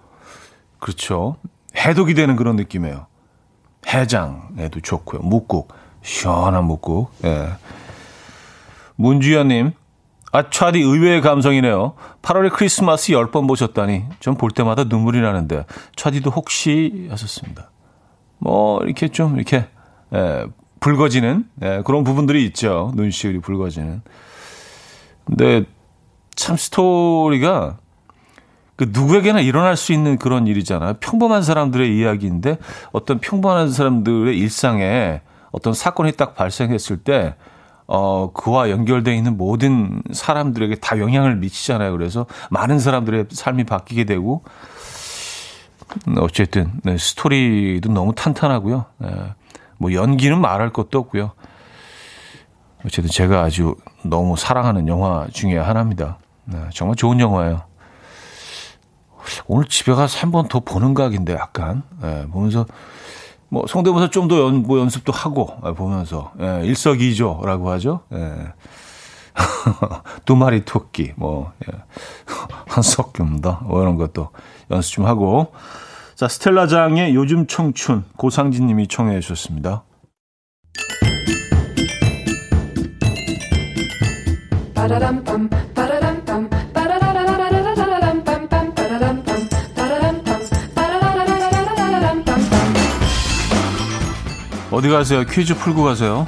그렇죠. 0.79 1.35
해독이 1.75 2.13
되는 2.13 2.37
그런 2.37 2.55
느낌이에요. 2.55 3.07
해장에도 3.87 4.79
좋고요. 4.79 5.21
묵국. 5.21 5.73
시원한 6.01 6.63
묵국. 6.65 7.11
예. 7.25 7.49
문주연님, 8.99 9.71
아, 10.33 10.49
차디 10.49 10.79
의외의 10.79 11.21
감성이네요. 11.21 11.93
8월에 12.21 12.51
크리스마스 12.51 13.13
10번 13.13 13.47
보셨다니. 13.47 14.03
전 14.19 14.35
볼 14.35 14.51
때마다 14.51 14.83
눈물이 14.83 15.21
나는데. 15.21 15.65
차디도 15.95 16.29
혹시 16.31 17.07
하셨습니다. 17.09 17.71
뭐, 18.39 18.81
이렇게 18.83 19.07
좀, 19.07 19.37
이렇게, 19.37 19.65
예, 20.13 20.45
붉어지는, 20.81 21.45
예, 21.63 21.81
그런 21.85 22.03
부분들이 22.03 22.45
있죠. 22.47 22.91
눈시울이 22.95 23.39
붉어지는. 23.39 24.01
근데 25.25 25.63
참 26.35 26.57
스토리가 26.57 27.77
그 28.75 28.89
누구에게나 28.91 29.39
일어날 29.39 29.77
수 29.77 29.93
있는 29.93 30.17
그런 30.17 30.45
일이잖아요. 30.47 30.95
평범한 30.99 31.41
사람들의 31.41 31.97
이야기인데 31.97 32.57
어떤 32.91 33.19
평범한 33.19 33.71
사람들의 33.71 34.37
일상에 34.37 35.21
어떤 35.51 35.73
사건이 35.73 36.13
딱 36.13 36.33
발생했을 36.35 36.97
때 36.97 37.35
어, 37.91 38.31
그와 38.33 38.69
연결되어 38.69 39.13
있는 39.15 39.35
모든 39.35 40.03
사람들에게 40.13 40.75
다 40.75 40.99
영향을 40.99 41.35
미치잖아요. 41.37 41.91
그래서 41.93 42.27
많은 42.51 42.77
사람들의 42.77 43.25
삶이 43.31 43.63
바뀌게 43.63 44.03
되고, 44.03 44.43
어쨌든, 46.19 46.71
네, 46.83 46.97
스토리도 46.99 47.91
너무 47.91 48.13
탄탄하고요. 48.13 48.85
네, 48.99 49.09
뭐 49.79 49.91
연기는 49.93 50.39
말할 50.39 50.71
것도 50.71 50.99
없고요. 50.99 51.31
어쨌든 52.85 53.09
제가 53.09 53.41
아주 53.41 53.75
너무 54.03 54.37
사랑하는 54.37 54.87
영화 54.87 55.25
중에 55.33 55.57
하나입니다. 55.57 56.19
네, 56.45 56.59
정말 56.73 56.95
좋은 56.95 57.19
영화예요. 57.19 57.63
오늘 59.47 59.65
집에 59.67 59.93
가서 59.93 60.19
한 60.19 60.31
번 60.31 60.47
더 60.47 60.59
보는 60.59 60.93
각인데 60.93 61.33
약간 61.33 61.81
네, 62.01 62.27
보면서 62.27 62.65
뭐 63.49 63.65
성대모사 63.67 64.09
좀 64.09 64.27
더 64.27 64.39
연, 64.45 64.63
뭐 64.63 64.79
연습도 64.79 65.11
하고 65.11 65.49
예, 65.65 65.73
보면서 65.73 66.31
예, 66.39 66.61
일석이조라고 66.65 67.69
하죠. 67.71 68.01
예. 68.13 68.53
두 70.25 70.35
마리 70.35 70.65
토끼 70.65 71.13
뭐 71.15 71.51
예. 71.67 71.77
한석규입니다. 72.67 73.61
뭐 73.63 73.81
이런 73.81 73.95
것도 73.95 74.29
연습 74.71 74.93
좀 74.93 75.05
하고 75.05 75.51
자 76.15 76.27
스텔라장의 76.27 77.15
요즘 77.15 77.47
청춘 77.47 78.03
고상진님이 78.17 78.87
청해 78.87 79.19
주셨습니다. 79.21 79.83
빠라람밤 84.75 85.49
어디 94.79 94.87
가세요? 94.87 95.25
퀴즈 95.25 95.55
풀고 95.55 95.83
가세요. 95.83 96.25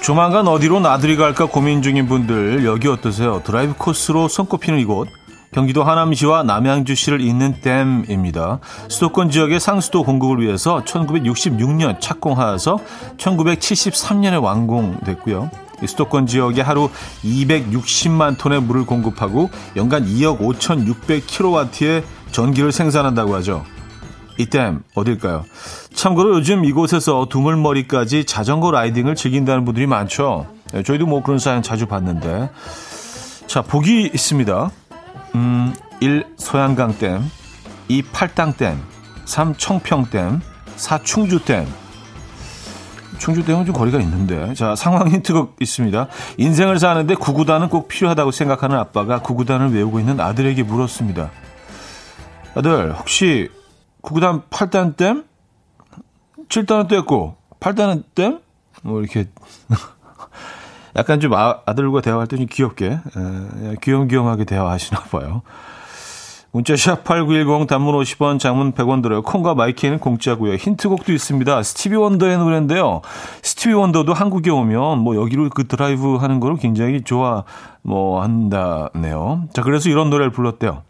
조만간 0.00 0.46
어디로 0.46 0.78
나들이 0.78 1.16
갈까 1.16 1.46
고민 1.46 1.82
중인 1.82 2.06
분들 2.06 2.64
여기 2.64 2.86
어떠세요? 2.86 3.42
드라이브 3.42 3.74
코스로 3.76 4.28
손꼽히는 4.28 4.78
이곳 4.78 5.08
경기도 5.50 5.82
하남시와 5.82 6.44
남양주시를 6.44 7.20
잇는 7.20 7.60
댐입니다. 7.60 8.60
수도권 8.86 9.30
지역의 9.30 9.58
상수도 9.58 10.04
공급을 10.04 10.40
위해서 10.42 10.84
1966년 10.84 12.00
착공하여서 12.00 12.78
1973년에 13.18 14.40
완공됐고요. 14.40 15.50
수도권 15.86 16.26
지역에 16.26 16.60
하루 16.60 16.90
260만 17.24 18.38
톤의 18.38 18.62
물을 18.62 18.84
공급하고 18.86 19.50
연간 19.76 20.04
2억 20.06 20.38
5,600kW의 20.38 22.02
전기를 22.30 22.72
생산한다고 22.72 23.34
하죠. 23.36 23.64
이댐 24.38 24.82
어딜까요? 24.94 25.44
참고로 25.94 26.36
요즘 26.36 26.64
이곳에서 26.64 27.26
두물머리까지 27.28 28.24
자전거 28.24 28.70
라이딩을 28.70 29.14
즐긴다는 29.14 29.64
분들이 29.64 29.86
많죠. 29.86 30.46
네, 30.72 30.82
저희도 30.82 31.06
뭐 31.06 31.22
그런 31.22 31.38
사연 31.38 31.62
자주 31.62 31.86
봤는데. 31.86 32.50
자, 33.46 33.60
보기 33.60 34.10
있습니다. 34.14 34.70
음, 35.34 35.74
1. 36.00 36.24
소양강댐 36.38 37.30
2. 37.88 38.02
팔당댐 38.12 38.80
3. 39.26 39.54
청평댐 39.56 40.40
4. 40.76 40.98
충주댐 41.02 41.66
충주댐은 43.22 43.66
좀 43.66 43.74
거리가 43.74 44.00
있는데. 44.00 44.52
자, 44.54 44.74
상황 44.74 45.06
힌트가 45.08 45.46
있습니다. 45.60 46.08
인생을 46.38 46.80
사는데 46.80 47.14
구구단은 47.14 47.68
꼭 47.68 47.86
필요하다고 47.86 48.32
생각하는 48.32 48.76
아빠가 48.76 49.20
구구단을 49.20 49.72
외우고 49.72 50.00
있는 50.00 50.18
아들에게 50.18 50.64
물었습니다. 50.64 51.30
아들, 52.56 52.92
혹시 52.98 53.48
구구단 54.00 54.42
8단 54.50 54.96
댐? 54.96 55.24
7단은 56.48 56.88
뗐고 56.88 57.36
8단은 57.60 58.02
댐? 58.16 58.40
뭐 58.82 59.00
이렇게 59.00 59.28
약간 60.96 61.20
좀 61.20 61.32
아, 61.34 61.60
들과 61.76 62.00
대화할 62.00 62.26
때 62.26 62.36
좀 62.36 62.46
귀엽게 62.50 62.86
에, 62.86 63.74
귀염귀염하게 63.80 64.44
대화하시나 64.46 65.00
봐요. 65.04 65.42
문자 66.54 66.76
샵 66.76 67.02
8910 67.04 67.66
단문 67.66 67.94
50원 67.94 68.38
장문 68.38 68.72
100원 68.72 69.02
들어요. 69.02 69.22
콩과 69.22 69.54
마이 69.54 69.70
K는 69.70 69.98
공짜고요. 69.98 70.54
힌트곡도 70.56 71.10
있습니다. 71.10 71.62
스티비 71.62 71.96
원더의 71.96 72.36
노래인데요. 72.36 73.00
스티비 73.42 73.72
원더도 73.72 74.12
한국에 74.12 74.50
오면 74.50 74.98
뭐 74.98 75.16
여기로 75.16 75.48
그 75.48 75.66
드라이브 75.66 76.16
하는 76.16 76.40
거를 76.40 76.58
굉장히 76.58 77.02
좋아 77.02 77.44
뭐 77.80 78.22
한다네요. 78.22 79.48
자, 79.54 79.62
그래서 79.62 79.88
이런 79.88 80.10
노래를 80.10 80.30
불렀대요. 80.30 80.82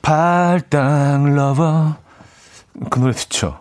팔당 0.00 1.34
Lover 1.34 1.96
그 2.88 2.98
노래 2.98 3.12
듣죠. 3.12 3.58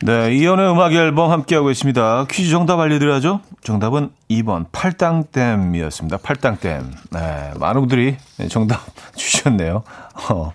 네, 0.00 0.32
이현우의 0.32 0.70
음악 0.70 0.92
앨범 0.92 1.32
함께하고 1.32 1.72
있습니다. 1.72 2.26
퀴즈 2.30 2.50
정답 2.50 2.78
알려드려야죠. 2.78 3.40
정답은 3.64 4.10
2번 4.30 4.66
팔당댐이었습니다. 4.70 6.18
팔당댐. 6.18 6.92
네, 7.10 7.52
많은 7.58 7.80
분들이 7.80 8.16
정답 8.48 8.80
주셨네요. 9.16 9.82
어, 10.30 10.52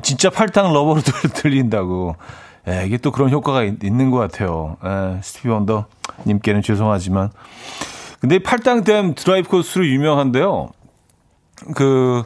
진짜 0.00 0.30
팔당 0.30 0.72
Lover로 0.72 1.00
들린다고. 1.34 2.14
네, 2.66 2.86
이게 2.86 2.96
또 2.98 3.10
그런 3.10 3.30
효과가 3.30 3.64
있, 3.64 3.82
는것 3.82 4.30
같아요. 4.30 4.76
네, 4.82 5.18
스티비 5.22 5.48
원더 5.48 5.86
님께는 6.26 6.62
죄송하지만. 6.62 7.30
근데 8.20 8.38
팔당댐 8.38 9.16
드라이브 9.16 9.48
코스로 9.48 9.86
유명한데요. 9.86 10.70
그 11.74 12.22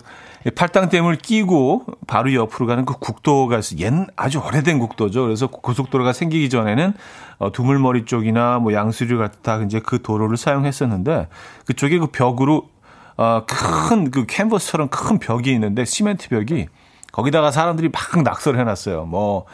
팔당댐을 0.55 1.17
끼고 1.17 1.85
바로 2.07 2.33
옆으로 2.33 2.67
가는 2.67 2.85
그 2.85 2.95
국도가 2.99 3.61
옛 3.79 3.93
아주 4.17 4.39
오래된 4.39 4.79
국도죠. 4.79 5.23
그래서 5.23 5.47
고속도로가 5.49 6.13
생기기 6.13 6.49
전에는 6.49 6.93
어, 7.39 7.53
두물머리 7.53 8.05
쪽이나 8.05 8.59
뭐 8.59 8.73
양수리 8.73 9.19
갔다 9.19 9.63
이제 9.63 9.81
그 9.81 10.03
도로를 10.03 10.37
사용했었는데 10.37 11.29
그쪽에 11.67 11.99
그 11.99 12.07
벽으로 12.09 12.69
어, 13.17 13.43
큰그 13.47 14.27
캔버스처럼 14.27 14.89
큰 14.89 15.19
벽이 15.19 15.53
있는데 15.53 15.85
시멘트 15.85 16.29
벽이 16.29 16.69
거기다가 17.13 17.51
사람들이 17.51 17.89
막 17.89 18.23
낙서를 18.23 18.61
해놨어요. 18.61 19.05
뭐, 19.07 19.47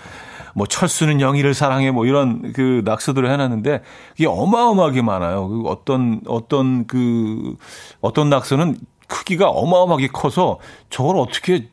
뭐, 0.54 0.66
철수는 0.66 1.20
영희를 1.20 1.54
사랑해, 1.54 1.90
뭐, 1.90 2.06
이런 2.06 2.52
그 2.52 2.82
낙서들을 2.84 3.30
해놨는데, 3.30 3.82
이게 4.16 4.26
어마어마하게 4.26 5.02
많아요. 5.02 5.48
그 5.48 5.62
어떤, 5.66 6.20
어떤 6.26 6.86
그, 6.86 7.56
어떤 8.00 8.28
낙서는 8.28 8.76
크기가 9.08 9.48
어마어마하게 9.50 10.08
커서 10.08 10.58
저걸 10.90 11.18
어떻게 11.18 11.68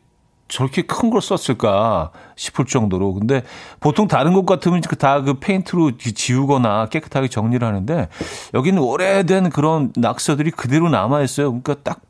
저렇게 0.48 0.82
큰 0.82 1.10
걸 1.10 1.22
썼을까 1.22 2.12
싶을 2.36 2.65
정도로. 2.65 3.13
근데 3.13 3.44
보통 3.80 4.08
다른 4.08 4.34
곳 4.34 4.46
같으면 4.46 4.82
다그 4.82 5.24
그 5.26 5.34
페인트로 5.39 5.98
지우거나 5.98 6.88
깨끗하게 6.88 7.30
정리를 7.30 7.65
하는데 7.65 8.10
여기는 8.54 8.82
오래된 8.82 9.50
그런 9.50 9.94
낙서들이 9.96 10.52
그대로 10.52 10.89
남아있어요. 10.89 11.48
그러니까 11.48 11.76
딱 11.84 12.02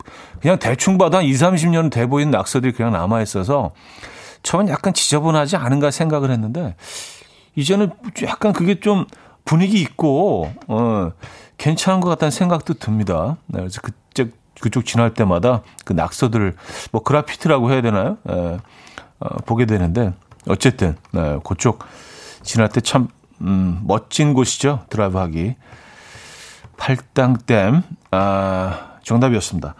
그냥 0.41 0.57
대충 0.57 0.97
봐도 0.97 1.17
한 1.17 1.25
2, 1.25 1.31
30년 1.31 1.91
돼 1.91 2.07
보이는 2.07 2.31
낙서들이 2.31 2.73
그냥 2.73 2.91
남아있어서 2.93 3.71
처음엔 4.43 4.69
약간 4.69 4.93
지저분하지 4.93 5.55
않은가 5.55 5.91
생각을 5.91 6.31
했는데 6.31 6.75
이제는 7.55 7.91
약간 8.23 8.53
그게 8.53 8.79
좀 8.79 9.05
분위기 9.45 9.81
있고, 9.81 10.51
어, 10.67 11.11
괜찮은 11.57 11.99
것 11.99 12.09
같다는 12.09 12.31
생각도 12.31 12.75
듭니다. 12.75 13.37
네, 13.47 13.59
그래서 13.59 13.81
그, 13.81 13.91
그쪽 14.61 14.85
지날 14.85 15.13
때마다 15.13 15.63
그 15.83 15.93
낙서들을 15.93 16.55
뭐 16.91 17.03
그라피티라고 17.03 17.71
해야 17.71 17.81
되나요? 17.81 18.17
예, 18.29 18.59
어, 19.19 19.37
보게 19.45 19.65
되는데 19.65 20.13
어쨌든 20.47 20.95
네, 21.11 21.39
그쪽 21.43 21.83
지날 22.43 22.69
때참 22.69 23.07
음, 23.41 23.81
멋진 23.83 24.33
곳이죠 24.33 24.85
드라이브하기 24.89 25.55
팔당댐 26.77 27.81
아, 28.11 28.97
정답이었습니다. 29.03 29.75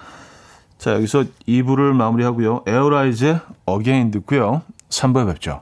자 0.78 0.94
여기서 0.94 1.26
2부를 1.48 1.94
마무리하고요 1.94 2.64
에어라이즈 2.68 3.40
어게인 3.66 4.12
듣고요 4.12 4.64
3부에 4.90 5.28
뵙죠. 5.28 5.62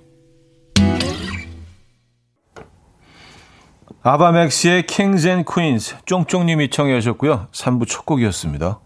아바맥스의 4.03 4.87
Kings 4.87 5.27
and 5.27 5.45
Queens 5.47 5.95
쫑쫑님이 6.05 6.71
청해 6.71 6.91
하셨고요. 6.95 7.49
3부 7.51 7.87
첫 7.87 8.03
곡이었습니다. 8.03 8.79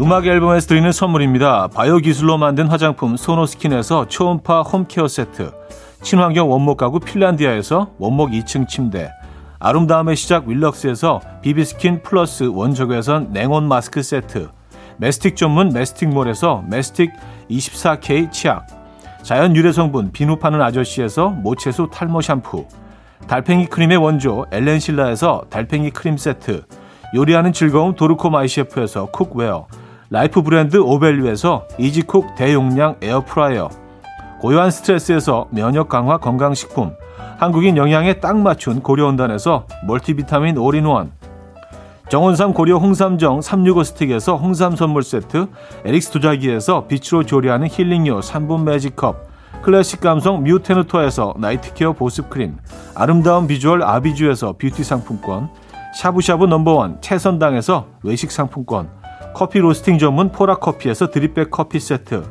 음악 0.00 0.26
앨범에서 0.26 0.66
드리는 0.66 0.90
선물입니다. 0.90 1.68
바이오 1.68 1.98
기술로 1.98 2.38
만든 2.38 2.68
화장품 2.68 3.18
소노스킨에서 3.18 4.08
초음파 4.08 4.62
홈케어 4.62 5.06
세트, 5.06 5.52
친환경 6.00 6.50
원목 6.50 6.78
가구 6.78 7.00
핀란디아에서 7.00 7.96
원목 7.98 8.30
2층 8.30 8.66
침대, 8.66 9.10
아름다움의 9.58 10.16
시작 10.16 10.48
윌럭스에서 10.48 11.20
비비스킨 11.42 12.02
플러스 12.02 12.44
원적외선 12.44 13.32
냉온 13.32 13.68
마스크 13.68 14.02
세트, 14.02 14.48
메스틱 15.02 15.34
전문 15.34 15.70
메스틱몰에서 15.70 16.62
메스틱 16.68 17.10
24K 17.50 18.30
치약, 18.30 18.68
자연 19.22 19.56
유래 19.56 19.72
성분 19.72 20.12
비누 20.12 20.36
파는 20.36 20.62
아저씨에서 20.62 21.30
모체수 21.30 21.88
탈모 21.92 22.20
샴푸, 22.20 22.68
달팽이 23.26 23.66
크림의 23.66 23.96
원조 23.96 24.46
엘렌실라에서 24.52 25.46
달팽이 25.50 25.90
크림 25.90 26.16
세트, 26.16 26.62
요리하는 27.16 27.52
즐거움 27.52 27.96
도르코 27.96 28.30
마이셰프에서 28.30 29.06
cookware, 29.06 29.66
라이프 30.08 30.40
브랜드 30.40 30.76
오벨류에서 30.76 31.66
이지쿡 31.78 32.36
대용량 32.36 32.94
에어프라이어 33.02 33.70
고요한 34.38 34.70
스트레스에서 34.70 35.48
면역 35.50 35.88
강화 35.88 36.18
건강식품 36.18 36.94
한국인 37.38 37.76
영양에 37.76 38.20
딱 38.20 38.36
맞춘 38.36 38.80
고려은단에서 38.80 39.66
멀티비타민 39.84 40.58
올인원 40.58 41.10
정원삼 42.12 42.52
고려 42.52 42.76
홍삼정 42.76 43.40
365 43.40 43.84
스틱에서 43.84 44.36
홍삼 44.36 44.76
선물 44.76 45.02
세트 45.02 45.46
에릭스 45.86 46.10
도자기에서 46.10 46.86
빛으로 46.86 47.24
조리하는 47.24 47.68
힐링요 47.70 48.20
3분 48.20 48.64
매직컵 48.64 49.62
클래식 49.62 50.02
감성 50.02 50.42
뮤테누토에서 50.42 51.36
night 51.38 51.69
care 51.69 51.94
보습크림 51.94 52.58
아름다운 52.94 53.46
비주얼 53.46 53.82
아비주에서 53.82 54.56
뷰티 54.58 54.84
상품권 54.84 55.48
샤브샤브 55.94 56.44
number 56.44 56.81
one 56.81 57.00
채선당에서 57.00 57.86
외식 58.02 58.30
상품권 58.30 58.90
커피 59.34 59.60
로스팅 59.60 59.96
전문 59.96 60.32
포라커피에서 60.32 61.10
drip 61.10 61.33
bag 61.33 61.50
커피 61.50 61.80
세트 61.80 62.24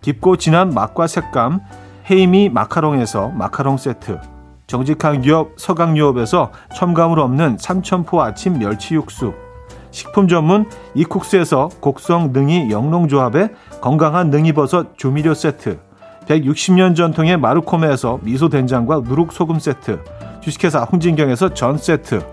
깊고 0.00 0.38
진한 0.38 0.70
맛과 0.70 1.06
색감 1.06 1.60
헤이미 2.10 2.48
마카롱에서 2.48 3.28
마카롱 3.28 3.76
세트 3.76 4.31
정직한 4.72 5.20
기업 5.20 5.50
서강유업에서 5.58 6.50
첨가물 6.74 7.20
없는 7.20 7.58
삼천포 7.60 8.22
아침 8.22 8.58
멸치 8.58 8.94
육수. 8.94 9.34
식품 9.90 10.28
전문 10.28 10.64
이쿡스에서 10.94 11.68
곡성 11.80 12.32
능이 12.32 12.70
영농조합의 12.70 13.50
건강한 13.82 14.30
능이버섯 14.30 14.96
조미료 14.96 15.34
세트. 15.34 15.78
160년 16.24 16.96
전통의 16.96 17.36
마르코메에서 17.36 18.20
미소된장과 18.22 19.02
누룩소금 19.04 19.58
세트. 19.58 20.02
주식회사 20.40 20.84
홍진경에서 20.84 21.52
전 21.52 21.76
세트. 21.76 22.24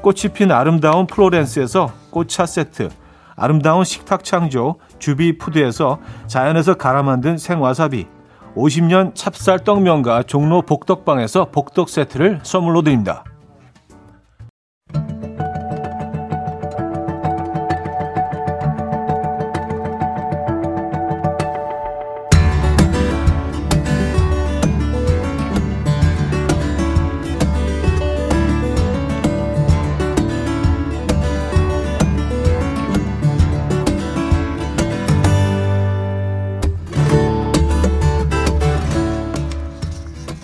꽃이 0.00 0.32
핀 0.32 0.50
아름다운 0.50 1.06
플로렌스에서 1.06 1.92
꽃차 2.08 2.46
세트. 2.46 2.88
아름다운 3.36 3.84
식탁 3.84 4.24
창조 4.24 4.76
주비푸드에서 4.98 5.98
자연에서 6.26 6.72
갈아 6.72 7.02
만든 7.02 7.36
생와사비 7.36 8.06
50년 8.56 9.14
찹쌀 9.14 9.60
떡면과 9.60 10.24
종로 10.24 10.62
복덕방에서 10.62 11.50
복덕 11.50 11.88
세트를 11.88 12.40
선물로 12.42 12.82
드립니다. 12.82 13.24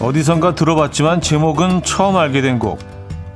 어디선가 0.09 0.55
들어봤지만 0.55 1.21
제목은 1.21 1.83
처음 1.83 2.17
알게 2.17 2.41
된 2.41 2.59
곡. 2.59 2.79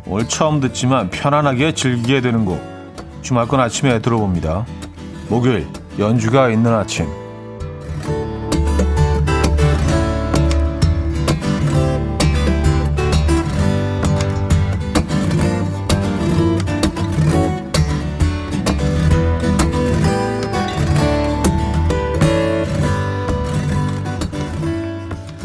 오늘 0.06 0.26
처음 0.26 0.58
듣지만 0.58 1.10
편안하게 1.10 1.74
즐기게 1.74 2.22
되는 2.22 2.46
곡. 2.46 2.62
주말권 3.20 3.60
아침에 3.60 3.98
들어봅니다. 3.98 4.64
목요일 5.28 5.66
연주가 5.98 6.48
있는 6.48 6.72
아침. 6.72 7.21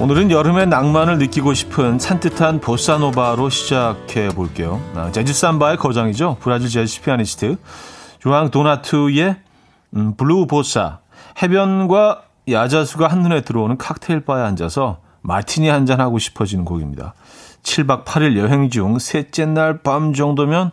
오늘은 0.10 0.32
여름의 0.32 0.68
낭만을 0.68 1.18
느끼고 1.18 1.54
싶은 1.54 2.00
산뜻한 2.00 2.62
보사노바로 2.62 3.50
시작해 3.50 4.30
볼게요. 4.30 4.82
아, 4.96 5.12
재즈 5.12 5.34
삼바의 5.34 5.76
거장이죠. 5.76 6.38
브라질 6.40 6.70
재즈 6.70 7.02
피아니스트 7.02 7.58
주앙 8.20 8.50
도나투의 8.50 9.36
음, 9.98 10.16
Blue 10.16 10.48
Bossa. 10.48 11.00
해변과 11.42 12.22
야자수가 12.50 13.06
한눈에 13.06 13.42
들어오는 13.42 13.78
칵테일 13.78 14.22
바에 14.22 14.44
앉아서 14.44 15.00
마티니 15.24 15.68
한 15.68 15.86
잔 15.86 16.00
하고 16.00 16.20
싶어지는 16.20 16.64
곡입니다. 16.64 17.14
7박 17.64 18.06
8일 18.06 18.38
여행 18.38 18.70
중 18.70 19.00
셋째 19.00 19.46
날 19.46 19.80
밤 19.80 20.14
정도면 20.14 20.72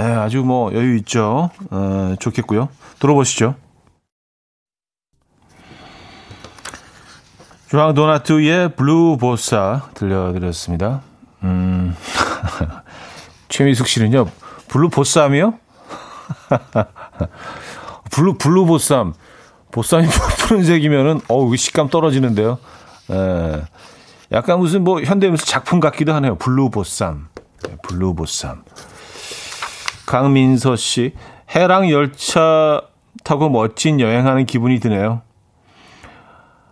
에, 0.00 0.02
아주 0.02 0.42
뭐 0.42 0.74
여유 0.74 0.96
있죠. 0.96 1.50
어, 1.70 2.16
좋겠고요. 2.18 2.68
들어보시죠. 2.98 3.54
주앙 7.68 7.94
도나투의 7.94 8.76
Blue 8.76 9.16
Bossa 9.18 9.82
들려드렸습니다. 9.94 11.00
음, 11.42 11.96
최미숙 13.48 13.88
씨는요, 13.88 14.26
blue 14.68 14.88
보쌈이요? 14.88 15.54
Blue, 18.12 18.34
blue 18.38 18.66
보쌈. 18.66 19.14
보쌈이 19.72 20.06
푸른색이면은, 20.46 21.20
어우, 21.28 21.56
식감 21.56 21.88
떨어지는데요. 21.88 22.58
에, 23.10 23.14
예. 23.14 23.62
약간 24.32 24.58
무슨 24.58 24.84
뭐 24.84 25.02
현대무슨 25.02 25.44
작품 25.44 25.80
같기도 25.80 26.14
하네요. 26.14 26.36
Blue 26.36 26.70
보쌈. 26.70 27.28
네, 27.66 27.76
blue 27.82 28.14
보쌈. 28.14 28.62
강민서 30.06 30.76
씨, 30.76 31.14
해랑 31.50 31.90
열차 31.90 32.80
타고 33.24 33.48
멋진 33.50 34.00
여행하는 34.00 34.46
기분이 34.46 34.78
드네요. 34.80 35.22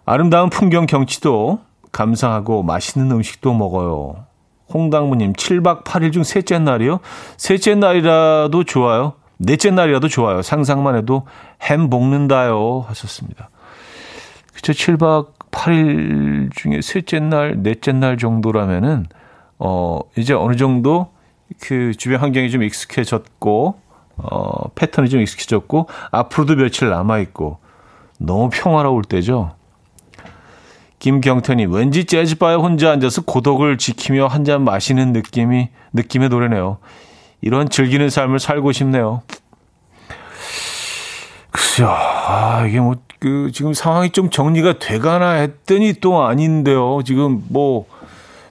아름다운 0.06 0.50
풍경 0.50 0.86
경치도 0.86 1.60
감상하고 1.92 2.62
맛있는 2.62 3.10
음식도 3.10 3.54
먹어요. 3.54 4.26
홍당무님, 4.72 5.34
7박 5.34 5.84
8일 5.84 6.12
중 6.12 6.24
셋째 6.24 6.58
날이요? 6.58 7.00
셋째 7.36 7.74
날이라도 7.74 8.64
좋아요. 8.64 9.14
넷째 9.38 9.70
날이라도 9.70 10.08
좋아요. 10.08 10.42
상상만 10.42 10.96
해도 10.96 11.26
햄 11.62 11.90
볶는다요. 11.90 12.84
하셨습니다. 12.88 13.50
그쵸. 14.52 14.72
7박 14.72 15.28
8일 15.50 16.50
중에 16.54 16.80
셋째 16.82 17.20
날, 17.20 17.62
넷째 17.62 17.92
날 17.92 18.16
정도라면은, 18.18 19.06
어, 19.58 20.00
이제 20.16 20.34
어느 20.34 20.56
정도 20.56 21.08
그 21.60 21.92
주변 21.96 22.20
환경이 22.20 22.50
좀 22.50 22.62
익숙해졌고, 22.62 23.78
어, 24.16 24.68
패턴이 24.74 25.08
좀 25.08 25.20
익숙해졌고, 25.20 25.88
앞으로도 26.10 26.56
며칠 26.56 26.88
남아있고, 26.90 27.58
너무 28.18 28.50
평화로울 28.52 29.04
때죠. 29.04 29.52
김경태님, 31.04 31.70
왠지 31.70 32.06
재즈바에 32.06 32.54
혼자 32.54 32.90
앉아서 32.90 33.20
고독을 33.26 33.76
지키며 33.76 34.26
한 34.26 34.42
잔 34.42 34.64
마시는 34.64 35.12
느낌이, 35.12 35.68
느낌의 35.92 36.30
노래네요. 36.30 36.78
이런 37.42 37.68
즐기는 37.68 38.08
삶을 38.08 38.38
살고 38.38 38.72
싶네요. 38.72 39.20
글쎄요, 41.50 41.90
아, 41.90 42.64
이게 42.66 42.80
뭐, 42.80 42.94
그, 43.18 43.50
지금 43.52 43.74
상황이 43.74 44.12
좀 44.12 44.30
정리가 44.30 44.78
되가나 44.78 45.32
했더니 45.32 45.92
또 46.00 46.24
아닌데요. 46.24 47.00
지금 47.04 47.44
뭐, 47.50 47.84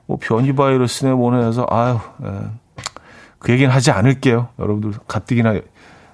뭐, 0.06 0.20
변이 0.22 0.54
바이러스네 0.54 1.12
뭐네 1.12 1.48
해서, 1.48 1.66
아유, 1.72 1.98
에, 2.24 2.28
예. 2.28 2.40
그 3.40 3.52
얘기는 3.52 3.72
하지 3.74 3.90
않을게요. 3.90 4.50
여러분들 4.60 5.00
가뜩이나 5.08 5.56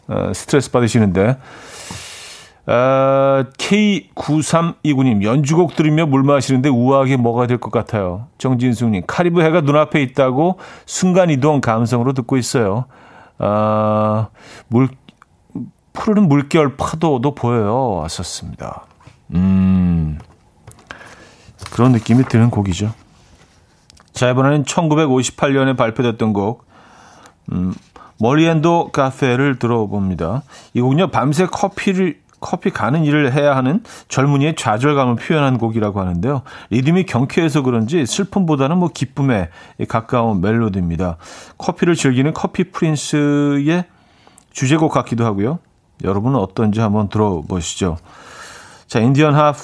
어, 0.08 0.32
스트레스 0.34 0.72
받으시는데. 0.72 1.36
아, 2.72 3.46
K9329님, 3.58 5.24
연주곡 5.24 5.76
들으며 5.76 6.06
물 6.06 6.22
마시는데 6.22 6.70
우아하게 6.70 7.18
뭐가 7.18 7.48
될 7.48 7.58
것 7.58 7.72
같아요. 7.72 8.28
정진숙님, 8.38 9.04
카리브 9.08 9.42
해가 9.42 9.62
눈앞에 9.62 10.04
있다고 10.04 10.60
순간이동 10.86 11.62
감성으로 11.62 12.14
듣고 12.14 12.38
있어요. 12.38 12.86
아, 13.40 14.28
물, 14.68 14.90
푸르른 15.94 16.28
물결 16.30 16.78
파도도 16.78 17.34
보여요. 17.34 17.96
왔었습니다. 17.96 18.86
음, 19.34 20.20
그런 21.72 21.92
느낌이 21.94 22.26
드는 22.26 22.52
곡이죠. 22.52 22.94
자, 24.14 24.30
이번에는 24.30 24.64
1958년에 24.66 25.76
발표됐던 25.76 26.34
곡, 26.34 26.66
음, 27.52 27.74
머리앤도 28.20 28.92
카페를 28.92 29.58
들어봅니다. 29.58 30.44
이 30.76 30.82
곡은요, 30.82 31.08
밤새 31.08 31.48
커피를, 31.48 32.20
커피 32.40 32.70
가는 32.70 33.04
일을 33.04 33.34
해야 33.34 33.56
하는 33.56 33.84
젊은이의 34.08 34.56
좌절감을 34.56 35.16
표현한 35.16 35.58
곡이라고 35.58 36.00
하는데요. 36.00 36.42
리듬이 36.70 37.06
경쾌해서 37.06 37.62
그런지 37.62 38.06
슬픔보다는 38.06 38.78
뭐 38.78 38.90
기쁨에 38.94 39.50
가까운 39.88 40.42
멜로디입니다. 40.42 41.18
커피를 41.58 41.96
즐기는 41.96 42.34
커피 42.34 42.72
프린스의 42.72 43.86
주제곡 44.52 44.92
같기도 44.92 45.26
하고요. 45.26 45.60
여러분은 46.04 46.40
어떤지 46.40 46.80
한번 46.80 47.10
들어보시죠. 47.10 47.98
자, 48.88 49.00
인디언 49.00 49.36
하프 49.36 49.60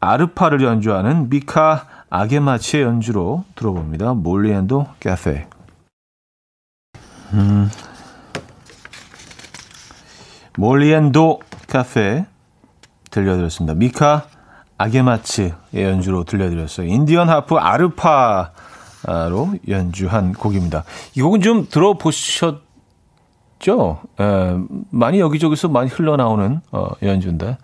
아르파를 0.00 0.62
연주하는 0.62 1.28
미카 1.28 1.86
아게마치의 2.10 2.84
연주로 2.84 3.44
들어봅니다. 3.54 4.14
몰리앤도 4.14 4.86
카페. 5.00 5.46
음. 7.32 7.68
몰리앤도 10.56 11.40
카페 11.68 12.24
들려드렸습니다. 13.10 13.74
미카 13.74 14.26
아게마츠의 14.78 15.52
연주로 15.74 16.24
들려드렸어요. 16.24 16.86
인디언 16.86 17.28
하프 17.28 17.56
아르파로 17.56 18.50
연주한 19.68 20.32
곡입니다. 20.32 20.84
이 21.14 21.22
곡은 21.22 21.40
좀 21.40 21.66
들어보셨죠? 21.68 22.60
에, 24.20 24.56
많이 24.90 25.20
여기저기서 25.20 25.68
많이 25.68 25.88
흘러나오는 25.88 26.60
어, 26.72 26.88
연주인데. 27.02 27.58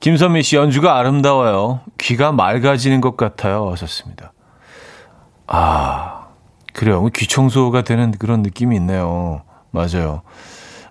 김선미 0.00 0.44
씨 0.44 0.54
연주가 0.54 0.96
아름다워요. 0.96 1.80
귀가 1.98 2.30
맑아지는 2.30 3.00
것 3.00 3.16
같아요. 3.16 3.68
하셨습니다. 3.72 4.32
아, 5.48 6.26
그래요. 6.72 7.04
귀 7.06 7.26
청소가 7.26 7.82
되는 7.82 8.12
그런 8.12 8.42
느낌이 8.42 8.76
있네요. 8.76 9.42
맞아요. 9.72 10.22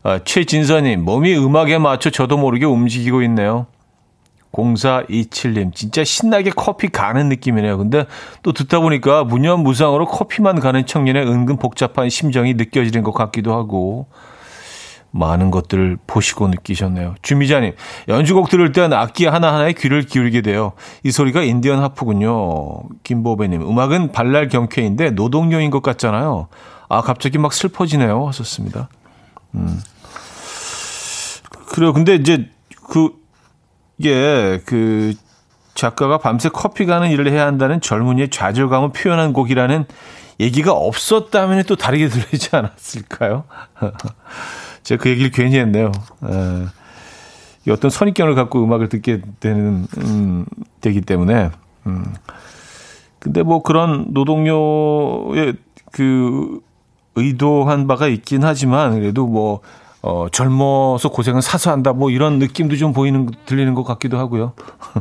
아, 0.08 0.20
최진서님, 0.24 1.04
몸이 1.04 1.36
음악에 1.36 1.80
맞춰 1.80 2.10
저도 2.10 2.38
모르게 2.38 2.64
움직이고 2.64 3.24
있네요. 3.24 3.68
0427님, 4.54 5.76
진짜 5.76 6.06
신나게 6.06 6.50
커피 6.56 6.88
가는 6.88 7.28
느낌이네요. 7.28 7.78
근데 7.78 8.06
또 8.42 8.54
듣다 8.54 8.80
보니까 8.80 9.26
무념무상으로 9.26 10.06
커피만 10.06 10.62
가는 10.62 10.86
청년의 10.86 11.28
은근 11.28 11.58
복잡한 11.58 12.10
심정이 12.10 12.54
느껴지는 12.54 13.04
것 13.04 13.12
같기도 13.12 13.54
하고, 13.54 14.08
많은 15.12 15.52
것들을 15.52 15.98
보시고 16.08 16.48
느끼셨네요. 16.48 17.16
주미자님, 17.22 17.74
연주곡 18.08 18.50
들을 18.50 18.72
땐 18.72 18.94
악기 18.94 19.26
하나하나에 19.26 19.74
귀를 19.74 20.04
기울이게 20.04 20.40
돼요. 20.40 20.72
이 21.04 21.12
소리가 21.12 21.44
인디언 21.44 21.82
하프군요. 21.82 22.84
김보배님, 23.04 23.62
음악은 23.62 24.14
발랄 24.14 24.48
경쾌인데 24.48 25.10
노동요인 25.12 25.70
것 25.70 25.84
같잖아요. 25.84 26.48
아, 26.88 27.02
갑자기 27.02 27.40
막 27.40 27.52
슬퍼지네요. 27.52 28.26
하셨습니다. 28.26 28.88
음. 29.56 29.82
그래요. 31.78 31.94
근데 31.94 32.16
이제 32.16 32.50
그, 32.90 33.12
이게 34.00 34.60
그 34.66 35.14
작가가 35.76 36.18
밤새 36.18 36.50
커피 36.50 36.88
가는 36.88 37.08
일을 37.12 37.32
해야 37.32 37.46
한다는 37.46 37.82
젊은이의 37.82 38.30
좌절감을 38.32 38.94
표현한 38.94 39.32
곡이라는 39.32 39.86
얘기가 40.40 40.72
없었다면 40.72 41.66
또 41.66 41.76
다르게 41.76 42.08
들리지 42.10 42.56
않았을까요? 42.56 43.44
제가 44.82 45.04
그 45.04 45.10
얘기를 45.12 45.30
괜히 45.30 45.60
했네요. 45.60 45.92
에, 47.68 47.72
어떤 47.72 47.92
선입견을 47.92 48.34
갖고 48.34 48.64
음악을 48.64 48.90
듣게 48.90 49.22
되는, 49.40 49.86
음, 50.00 50.46
되기 50.82 51.02
때문에, 51.02 51.52
음. 51.86 52.12
근데 53.20 53.44
뭐 53.44 53.62
그런 53.62 54.08
노동요의 54.10 55.54
그 55.92 56.60
의도한 57.14 57.86
바가 57.86 58.08
있긴 58.08 58.44
하지만 58.44 59.00
그래도 59.00 59.28
뭐, 59.28 59.62
어, 60.02 60.28
젊어서 60.32 61.10
고생은 61.10 61.42
사서 61.42 61.72
한다 61.72 61.94
뭐 61.94 62.10
이런 62.10 62.40
느낌도 62.40 62.78
좀 62.78 62.94
보이는, 62.94 63.30
들리는 63.46 63.74
것 63.74 63.84
같기도 63.84 64.18
하고요. 64.18 64.54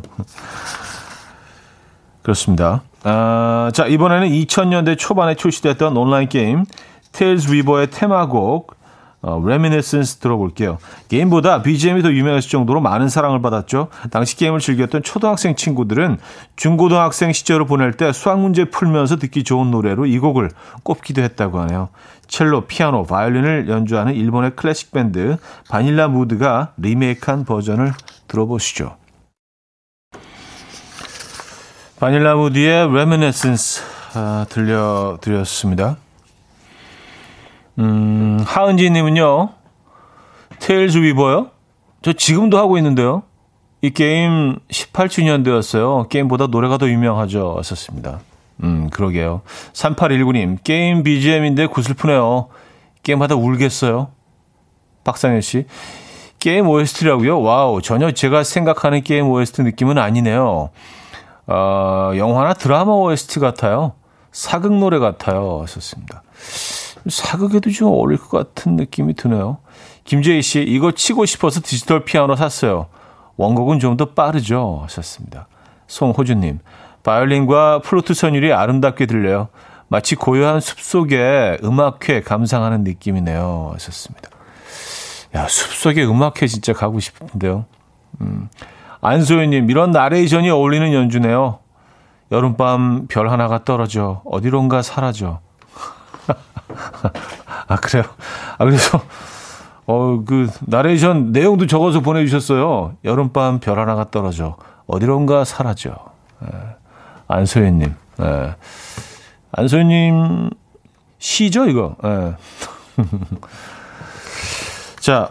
그렇습니다. 2.23 2.83
아, 3.05 3.71
자, 3.73 3.87
이번에는 3.87 4.29
2000년대 4.29 4.99
초반에 4.99 5.37
출시됐던 5.37 5.97
온라인 5.97 6.29
게임, 6.29 6.65
테일즈 7.13 7.51
위버의 7.51 7.91
테마곡, 7.91 8.76
어, 9.23 9.43
Reminiscence 9.45 10.17
들어볼게요. 10.17 10.79
게임보다 11.09 11.63
BGM이 11.63 12.03
더 12.03 12.13
유명했을 12.13 12.49
정도로 12.49 12.81
많은 12.81 13.09
사랑을 13.09 13.41
받았죠. 13.43 13.89
당시 14.11 14.37
게임을 14.37 14.61
즐겼던 14.61 15.03
초등학생 15.03 15.57
친구들은 15.57 16.19
중고등학생 16.57 17.33
시절을 17.33 17.67
보낼 17.67 17.93
때 17.93 18.13
수학 18.13 18.39
문제 18.41 18.67
풀면서 18.67 19.17
듣기 19.17 19.43
좋은 19.43 19.71
노래로 19.71 20.07
이 20.07 20.19
곡을 20.19 20.51
꼽기도 20.83 21.23
했다고 21.23 21.59
하네요. 21.61 21.89
첼로, 22.29 22.63
피아노, 22.63 23.05
바이올린을 23.05 23.69
연주하는 23.69 24.15
일본의 24.15 24.57
클래식 24.57 24.93
밴드 24.93 25.37
바닐라 25.69 26.09
무드가 26.09 26.73
리메이크한 26.77 27.45
버전을 27.45 27.93
들어보시죠. 28.29 28.97
바닐라 31.99 32.35
무드의 32.35 32.93
Reminiscence 32.93 33.83
아, 34.15 34.47
들려드렸습니다. 34.49 35.97
음, 37.79 38.43
하은지님은요, 38.47 39.51
테일즈 40.61 40.99
위버요? 40.99 41.51
저 42.03 42.13
지금도 42.13 42.59
하고 42.59 42.77
있는데요. 42.79 43.23
이 43.83 43.91
게임 43.91 44.59
18주년 44.71 45.45
되었어요. 45.45 46.07
게임보다 46.09 46.47
노래가 46.47 46.79
더 46.79 46.89
유명하죠. 46.89 47.55
하셨습니다. 47.57 48.21
음, 48.63 48.89
그러게요. 48.91 49.43
3819님, 49.73 50.59
게임 50.65 51.03
BGM인데 51.03 51.67
구슬프네요. 51.67 52.49
게임하다 53.03 53.37
울겠어요. 53.37 54.09
박상현 55.05 55.41
씨. 55.41 55.67
게임 56.39 56.69
OST라고요? 56.69 57.41
wow, 57.41 57.83
전혀 57.83 58.11
제가 58.11 58.45
생각하는 58.45 59.03
게임 59.03 59.29
OST 59.29 59.63
느낌은 59.63 59.99
아니네요. 59.99 60.71
어, 61.47 62.13
영화나 62.17 62.55
드라마 62.55 62.93
OST 62.93 63.41
같아요. 63.41 63.93
사극 64.33 64.75
노래 64.75 64.99
같아요. 64.99 65.59
하셨습니다. 65.59 66.23
사극에도 67.09 67.71
좀 67.71 67.89
어울릴 67.89 68.19
것 68.19 68.31
같은 68.31 68.77
느낌이 68.77 69.15
드네요. 69.15 69.59
김재희 70.05 70.43
씨, 70.43 70.61
이거 70.63 70.93
치고 70.93 71.25
싶어서 71.27 71.61
디지털 71.63 72.05
피아노 72.05 72.37
샀어요. 72.37 72.87
원곡은 73.37 73.79
좀 73.81 73.97
더 73.97 74.07
빠르죠. 74.07 74.81
하셨습니다. 74.85 75.47
송호주님, 75.87 76.59
바이올린과 77.03 77.81
플루트 77.81 78.15
선율이 78.15 78.53
아름답게 78.53 79.07
들려요. 79.07 79.49
마치 79.89 80.17
고요한 80.17 80.61
숲속에 80.61 81.59
음악회 81.63 82.23
감상하는 82.23 82.83
느낌이네요. 82.83 83.71
하셨습니다. 83.75 84.31
야, 85.35 85.47
숲속에 85.49 86.05
음악회 86.05 86.47
진짜 86.47 86.73
가고 86.73 86.99
싶은데요. 86.99 87.67
음. 88.21 88.49
안소연님, 89.01 89.71
이런 89.71 89.91
나레이션이 89.93 90.51
어울리는 90.51 90.93
연주네요. 90.93 91.59
여름밤 92.33 93.07
별 93.07 93.29
하나가 93.31 93.63
떨어져 93.65 94.23
어디론가 94.25 94.83
사라져. 94.83 95.41
아, 97.69 97.77
그래요? 97.77 98.05
아, 98.59 98.65
그래서, 98.65 99.01
어, 99.87 100.23
그, 100.25 100.49
나레이션 100.61 101.33
내용도 101.33 101.67
적어서 101.67 102.01
보내주셨어요. 102.01 102.95
여름밤 103.05 103.61
별 103.61 103.79
하나가 103.79 104.11
떨어져. 104.11 104.57
어디론가 104.87 105.45
사라져. 105.45 105.97
예. 106.45 106.49
안소연님. 107.29 107.95
예. 108.21 108.55
안소연님 109.53 110.51
시죠, 111.19 111.67
이거? 111.67 111.97
예. 112.05 112.35
자, 115.01 115.29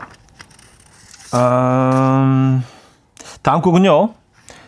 음, 1.33 2.63
다음 3.41 3.61
곡은요. 3.61 4.13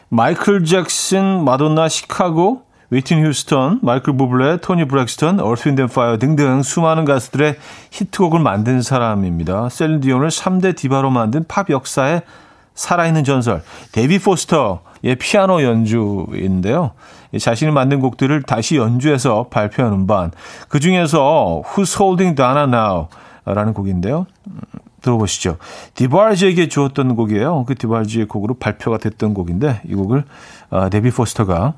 마이클 0.09 0.63
잭슨, 0.63 1.43
마돈나, 1.43 1.89
시카고, 1.89 2.63
휘트니 2.89 3.25
휴스턴, 3.25 3.79
마이클 3.81 4.15
부블레, 4.15 4.57
토니 4.57 4.87
브렉스턴, 4.87 5.41
얼스윈드 5.41 5.81
앤 5.81 5.87
파이어 5.87 6.17
등등 6.17 6.63
수많은 6.63 7.03
가수들의 7.03 7.57
히트곡을 7.91 8.39
만든 8.39 8.81
사람입니다. 8.81 9.67
셀린 9.69 9.99
디온을 9.99 10.29
3대 10.29 10.75
디바로 10.75 11.09
만든 11.09 11.43
팝 11.47 11.69
역사의 11.69 12.21
살아있는 12.75 13.25
전설, 13.25 13.61
데이빗 13.91 14.19
포스터의 14.19 15.15
피아노 15.19 15.63
연주인데요. 15.63 16.91
자신이 17.37 17.71
만든 17.71 17.99
곡들을 17.99 18.43
다시 18.43 18.77
연주해서 18.77 19.47
발표하는 19.49 20.07
반, 20.07 20.31
그 20.69 20.79
중에서 20.79 21.63
Who's 21.65 21.99
Holding 21.99 22.35
Donna 22.35 22.63
Now? 22.63 23.07
라는 23.43 23.73
곡인데요. 23.73 24.27
들어보시죠. 25.01 25.57
디바르지에게 25.95 26.67
주었던 26.67 27.15
곡이에요. 27.15 27.65
그 27.65 27.75
디바르지의 27.75 28.27
곡으로 28.27 28.55
발표가 28.55 28.97
됐던 28.97 29.33
곡인데, 29.33 29.81
이 29.87 29.95
곡을 29.95 30.23
아, 30.69 30.89
데이빗 30.89 31.11
포스터가 31.11 31.73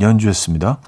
연주했습니다. 0.00 0.78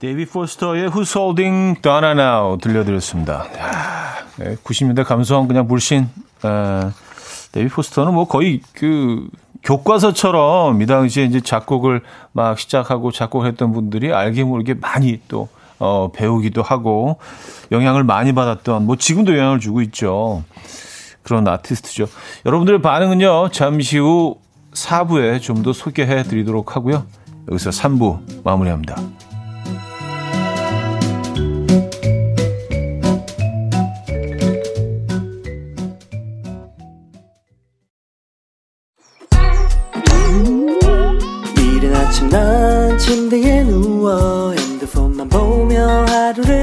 데이빗 0.00 0.26
포스터의 0.26 0.90
Who's 0.90 1.16
Holding 1.16 1.82
Donna 1.82 2.12
Now 2.12 2.58
들려드렸습니다. 2.58 3.44
네, 4.38 4.54
90년대 4.56 5.04
감성 5.04 5.48
그냥 5.48 5.66
물씬. 5.66 6.08
에, 6.44 6.90
데이비 7.50 7.68
포스터는 7.68 8.14
뭐 8.14 8.28
거의 8.28 8.60
그 8.74 9.28
교과서처럼 9.64 10.80
이 10.80 10.86
당시에 10.86 11.24
이제 11.24 11.40
작곡을 11.40 12.02
막 12.32 12.58
시작하고 12.58 13.10
작곡했던 13.10 13.72
분들이 13.72 14.12
알게 14.12 14.44
모르게 14.44 14.74
많이 14.74 15.20
또 15.26 15.48
어, 15.80 16.10
배우기도 16.12 16.62
하고 16.62 17.18
영향을 17.72 18.04
많이 18.04 18.32
받았던 18.32 18.86
뭐 18.86 18.96
지금도 18.96 19.36
영향을 19.36 19.60
주고 19.60 19.82
있죠. 19.82 20.44
그런 21.22 21.46
아티스트죠. 21.46 22.06
여러분들의 22.46 22.80
반응은요. 22.80 23.50
잠시 23.50 23.98
후 23.98 24.38
4부에 24.86 25.40
좀 25.40 25.62
더 25.62 25.72
소개해 25.72 26.22
드리도록 26.22 26.76
하고요. 26.76 27.04
여기서 27.48 27.70
3부 27.70 28.42
마무리합니다. 28.44 28.96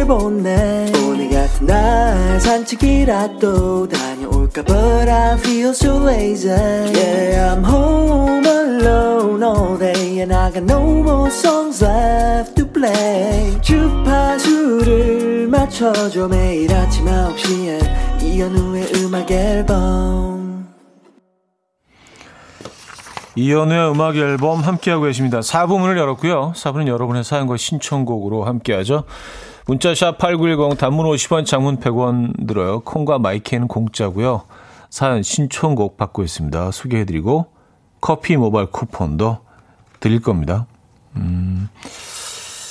보내 0.06 0.92
오늘 1.08 1.30
같은 1.30 1.66
날 1.66 2.40
산책이라도 2.40 3.88
다녀올까 3.90 4.15
But 4.64 5.10
I 5.10 5.36
feel 5.38 5.74
so 5.74 5.98
lazy 5.98 6.48
Yeah 6.48 7.54
I'm 7.54 7.62
home 7.62 8.46
alone 8.46 9.44
all 9.44 9.78
day 9.78 10.22
And 10.22 10.32
I 10.32 10.50
got 10.50 10.64
no 10.64 11.04
more 11.04 11.30
songs 11.30 11.84
left 11.84 12.56
to 12.56 12.66
play 12.66 13.60
주파수를 13.62 15.50
맞춰줘 15.50 16.30
매일 16.30 16.74
아침 16.74 17.06
9시에 17.06 18.24
이현우의 18.24 18.92
음악 18.96 19.30
앨범 19.30 20.36
이연우의 23.36 23.92
음악 23.92 24.16
앨범 24.16 24.62
함께하고 24.62 25.04
계십니다. 25.04 25.42
4부 25.42 25.78
문을 25.78 25.98
열었고요. 25.98 26.54
4부는 26.56 26.88
여러분의 26.88 27.26
사연과 27.26 27.58
신청곡으로 27.58 28.46
함께하죠. 28.46 29.04
문자샵 29.68 30.20
8910 30.20 30.78
단문 30.78 31.08
50원 31.08 31.46
장문 31.46 31.80
100원 31.80 32.48
들어요. 32.48 32.82
콩과 32.82 33.20
마이크는 33.20 33.68
공짜고요. 33.68 34.44
사연 34.90 35.24
신청곡 35.24 35.98
받고 35.98 36.24
있습니다. 36.24 36.72
소개해드리고 36.72 37.48
커피 38.00 38.38
모바일 38.38 38.68
쿠폰도 38.68 39.40
드릴 40.00 40.22
겁니다. 40.22 40.68
음. 41.16 41.70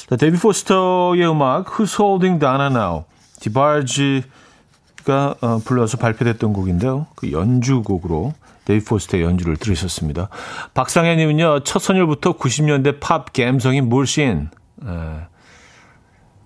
자, 0.09 0.17
데이빗 0.17 0.39
포스터의 0.39 1.29
음악 1.29 1.67
Who's 1.67 2.01
Holding 2.01 2.39
Donna 2.39 2.67
Now 2.67 3.05
디바르지가 3.41 4.27
어, 5.41 5.61
불러서 5.65 5.97
발표됐던 5.97 6.53
곡인데요. 6.53 7.07
그 7.17 7.33
연주곡으로 7.33 8.35
데이빗 8.65 8.85
포스터의 8.85 9.25
연주를 9.25 9.57
들으셨습니다. 9.57 10.29
박상현님은요, 10.75 11.65
첫 11.65 11.81
선율부터 11.81 12.35
90년대 12.39 13.01
팝 13.01 13.33
감성이 13.33 13.89
물씬. 13.89 14.51
에, 14.87 15.34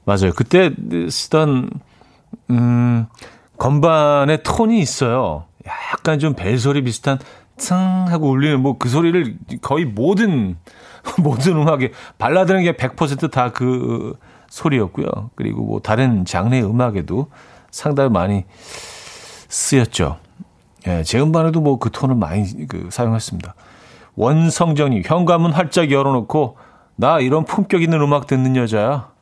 맞아요. 0.09 0.33
그때 0.35 0.71
쓰던, 1.11 1.69
음, 2.49 3.07
건반의 3.59 4.43
톤이 4.43 4.79
있어요. 4.81 5.45
약간 5.67 6.19
좀 6.19 6.33
벨소리 6.33 6.83
비슷한 6.83 7.19
층 7.59 7.77
하고 8.09 8.31
울리는 8.31 8.59
뭐 8.61 8.79
그 8.79 8.89
소리를 8.89 9.37
거의 9.61 9.85
모든, 9.85 10.57
모든 11.23 11.57
음악에, 11.59 11.93
발라드는 12.17 12.63
게 12.63 12.73
100%다 12.73 13.53
그 13.53 14.15
소리였고요. 14.49 15.07
그리고 15.35 15.63
뭐 15.63 15.81
다른 15.81 16.25
장르의 16.25 16.65
음악에도 16.65 17.27
상당히 17.71 18.09
많이 18.09 18.45
쓰였죠. 19.51 20.17
예, 20.87 21.03
제 21.03 21.21
음반에도 21.21 21.61
뭐 21.61 21.79
그 21.79 21.91
톤을 21.91 22.15
많이 22.15 22.67
그 22.67 22.89
사용했습니다. 22.91 23.55
원성정님, 24.17 25.03
현관문 25.05 25.53
활짝 25.53 25.91
열어놓고, 25.91 26.57
나 26.97 27.21
이런 27.21 27.45
품격 27.45 27.83
있는 27.83 28.01
음악 28.01 28.27
듣는 28.27 28.57
여자야. 28.57 29.18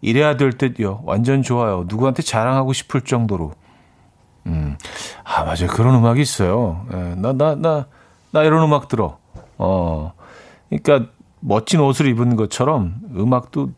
이래야 0.00 0.36
될 0.36 0.52
듯요. 0.52 1.00
완전 1.04 1.42
좋아요. 1.42 1.84
누구한테 1.88 2.22
자랑하고 2.22 2.72
싶을 2.72 3.00
정도로. 3.02 3.52
음, 4.46 4.76
아, 5.24 5.42
맞아요. 5.42 5.66
그런 5.68 5.94
음악이 5.96 6.20
있어요. 6.20 6.86
예, 6.92 7.14
나, 7.16 7.32
나, 7.32 7.54
나, 7.54 7.86
나 8.30 8.42
이런 8.44 8.62
음악 8.62 8.88
들어. 8.88 9.18
어, 9.58 10.12
그러니까 10.68 11.10
멋진 11.40 11.80
옷을 11.80 12.06
입은 12.06 12.36
것처럼 12.36 12.96
음악도 13.16 13.70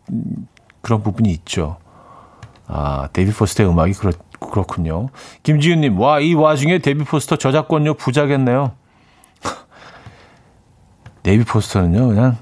그런 0.82 1.02
부분이 1.02 1.30
있죠. 1.30 1.78
아, 2.66 3.08
데이빗 3.12 3.32
포스터의 3.32 3.70
음악이 3.70 3.94
그렇, 3.94 4.12
그렇군요. 4.38 5.08
김지윤님, 5.42 5.98
와, 5.98 6.20
이 6.20 6.34
와중에 6.34 6.78
데이빗 6.78 7.05
포스터 7.04 7.36
저작권료 7.36 7.94
부자겠네요. 7.94 8.72
데이빗 11.22 11.44
포스터는요, 11.44 12.08
그냥, 12.08 12.36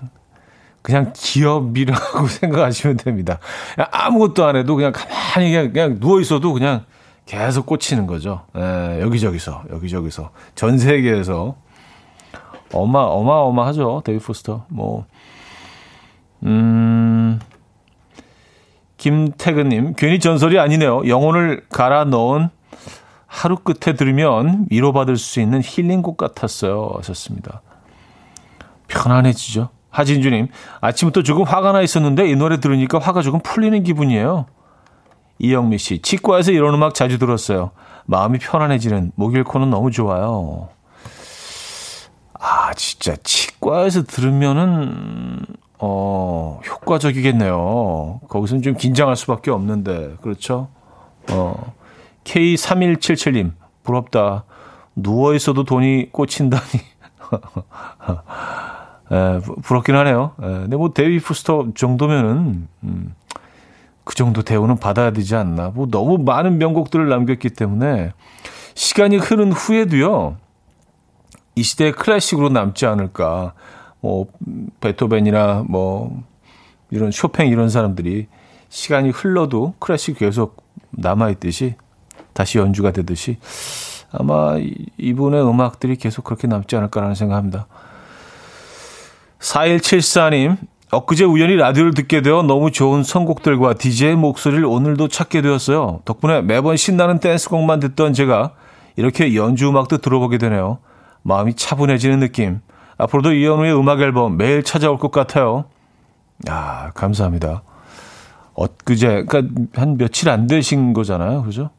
그냥 0.86 1.12
기업이라고 1.16 2.28
생각하시면 2.30 2.98
됩니다. 2.98 3.40
아무것도 3.76 4.46
안 4.46 4.54
해도 4.54 4.76
그냥 4.76 4.92
가만히 4.92 5.50
그냥, 5.50 5.72
그냥 5.72 5.98
누워 5.98 6.20
있어도 6.20 6.52
그냥 6.52 6.84
계속 7.24 7.66
꽂히는 7.66 8.06
거죠. 8.06 8.46
에, 8.54 9.00
여기저기서, 9.00 9.64
여기저기서. 9.72 10.30
전 10.54 10.78
세계에서. 10.78 11.56
어마, 12.72 13.00
어마어마하죠. 13.00 14.02
데이빗 14.04 14.24
포스터. 14.24 14.64
뭐, 14.68 15.06
음, 16.44 17.40
김태근 18.96 19.68
님, 19.70 19.94
괜히 19.96 20.20
전설이 20.20 20.60
아니네요. 20.60 21.08
영혼을 21.08 21.66
갈아 21.68 22.04
넣은 22.04 22.48
하루 23.26 23.56
끝에 23.56 23.96
들으면 23.96 24.66
위로받을 24.70 25.16
수 25.16 25.40
있는 25.40 25.62
힐링곡 25.64 26.16
같았어요. 26.16 26.92
하셨습니다. 26.98 27.60
편안해지죠. 28.86 29.70
하진주님, 29.96 30.48
아침부터 30.82 31.22
조금 31.22 31.44
화가 31.44 31.72
나 31.72 31.80
있었는데 31.80 32.28
이 32.28 32.36
노래 32.36 32.60
들으니까 32.60 32.98
화가 32.98 33.22
조금 33.22 33.40
풀리는 33.40 33.82
기분이에요. 33.82 34.44
이영미 35.38 35.78
씨, 35.78 36.02
치과에서 36.02 36.52
이런 36.52 36.74
음악 36.74 36.92
자주 36.94 37.18
들었어요. 37.18 37.70
마음이 38.04 38.38
편안해지는 38.38 39.12
목요일코는 39.14 39.70
너무 39.70 39.90
좋아요. 39.90 40.68
아, 42.34 42.74
진짜 42.74 43.16
치과에서 43.24 44.02
들으면은 44.02 45.46
어, 45.78 46.60
효과적이겠네요. 46.66 48.20
거기서는 48.28 48.62
좀 48.62 48.74
긴장할 48.74 49.16
수밖에 49.16 49.50
없는데, 49.50 50.16
그렇죠? 50.20 50.68
어, 51.30 51.72
K3177님, 52.24 53.52
부럽다. 53.82 54.44
누워 54.94 55.34
있어도 55.34 55.64
돈이 55.64 56.12
꽂힌다니. 56.12 56.64
에, 59.10 59.40
부럽긴 59.62 59.94
하네요. 59.96 60.32
에, 60.40 60.46
근데 60.46 60.76
뭐, 60.76 60.92
데이빗 60.92 61.18
포스터 61.18 61.68
정도면은, 61.74 62.68
음, 62.84 63.14
그 64.04 64.14
정도 64.14 64.42
대우는 64.42 64.76
받아야 64.76 65.10
되지 65.10 65.34
않나. 65.36 65.70
뭐, 65.70 65.86
너무 65.90 66.18
많은 66.18 66.58
명곡들을 66.58 67.08
남겼기 67.08 67.50
때문에, 67.50 68.12
시간이 68.74 69.16
흐른 69.16 69.52
후에도요, 69.52 70.36
이 71.54 71.62
시대의 71.62 71.92
클래식으로 71.92 72.50
남지 72.50 72.86
않을까. 72.86 73.54
뭐 74.00 74.26
베토벤이나 74.80 75.64
뭐 75.68 76.22
이런 76.90 77.10
쇼팽 77.10 77.48
이런 77.48 77.68
사람들이 77.68 78.28
시간이 78.68 79.10
흘러도 79.10 79.74
클래식 79.80 80.18
계속 80.18 80.64
남아 80.90 81.30
있듯이 81.30 81.74
다시 82.32 82.58
연주가 82.58 82.92
되듯이 82.92 83.38
아마 84.12 84.56
이분의 84.98 85.42
음악들이 85.42 85.96
계속 85.96 86.24
그렇게 86.24 86.46
남지 86.46 86.76
않을까라는 86.76 87.14
생각합니다. 87.14 87.66
4174님, 89.46 90.56
엊그제 90.90 91.24
우연히 91.24 91.54
라디오를 91.56 91.94
듣게 91.94 92.20
되어 92.20 92.42
너무 92.42 92.72
좋은 92.72 93.04
선곡들과 93.04 93.74
DJ의 93.74 94.16
목소리를 94.16 94.64
오늘도 94.64 95.08
찾게 95.08 95.42
되었어요. 95.42 96.00
덕분에 96.04 96.42
매번 96.42 96.76
신나는 96.76 97.20
댄스곡만 97.20 97.80
듣던 97.80 98.12
제가 98.12 98.52
이렇게 98.96 99.34
연주 99.36 99.68
음악도 99.68 99.98
들어보게 99.98 100.38
되네요. 100.38 100.78
마음이 101.22 101.54
차분해지는 101.54 102.20
느낌. 102.20 102.60
앞으로도 102.98 103.34
이현우의 103.34 103.78
음악 103.78 104.00
앨범 104.00 104.36
매일 104.36 104.62
찾아올 104.64 104.98
것 104.98 105.10
같아요. 105.10 105.66
아, 106.48 106.90
감사합니다. 106.94 107.62
엊그제, 108.54 109.26
그니까 109.26 109.42
한 109.74 109.96
며칠 109.96 110.28
안 110.28 110.46
되신 110.46 110.92
거잖아요. 110.92 111.42
그죠? 111.42 111.70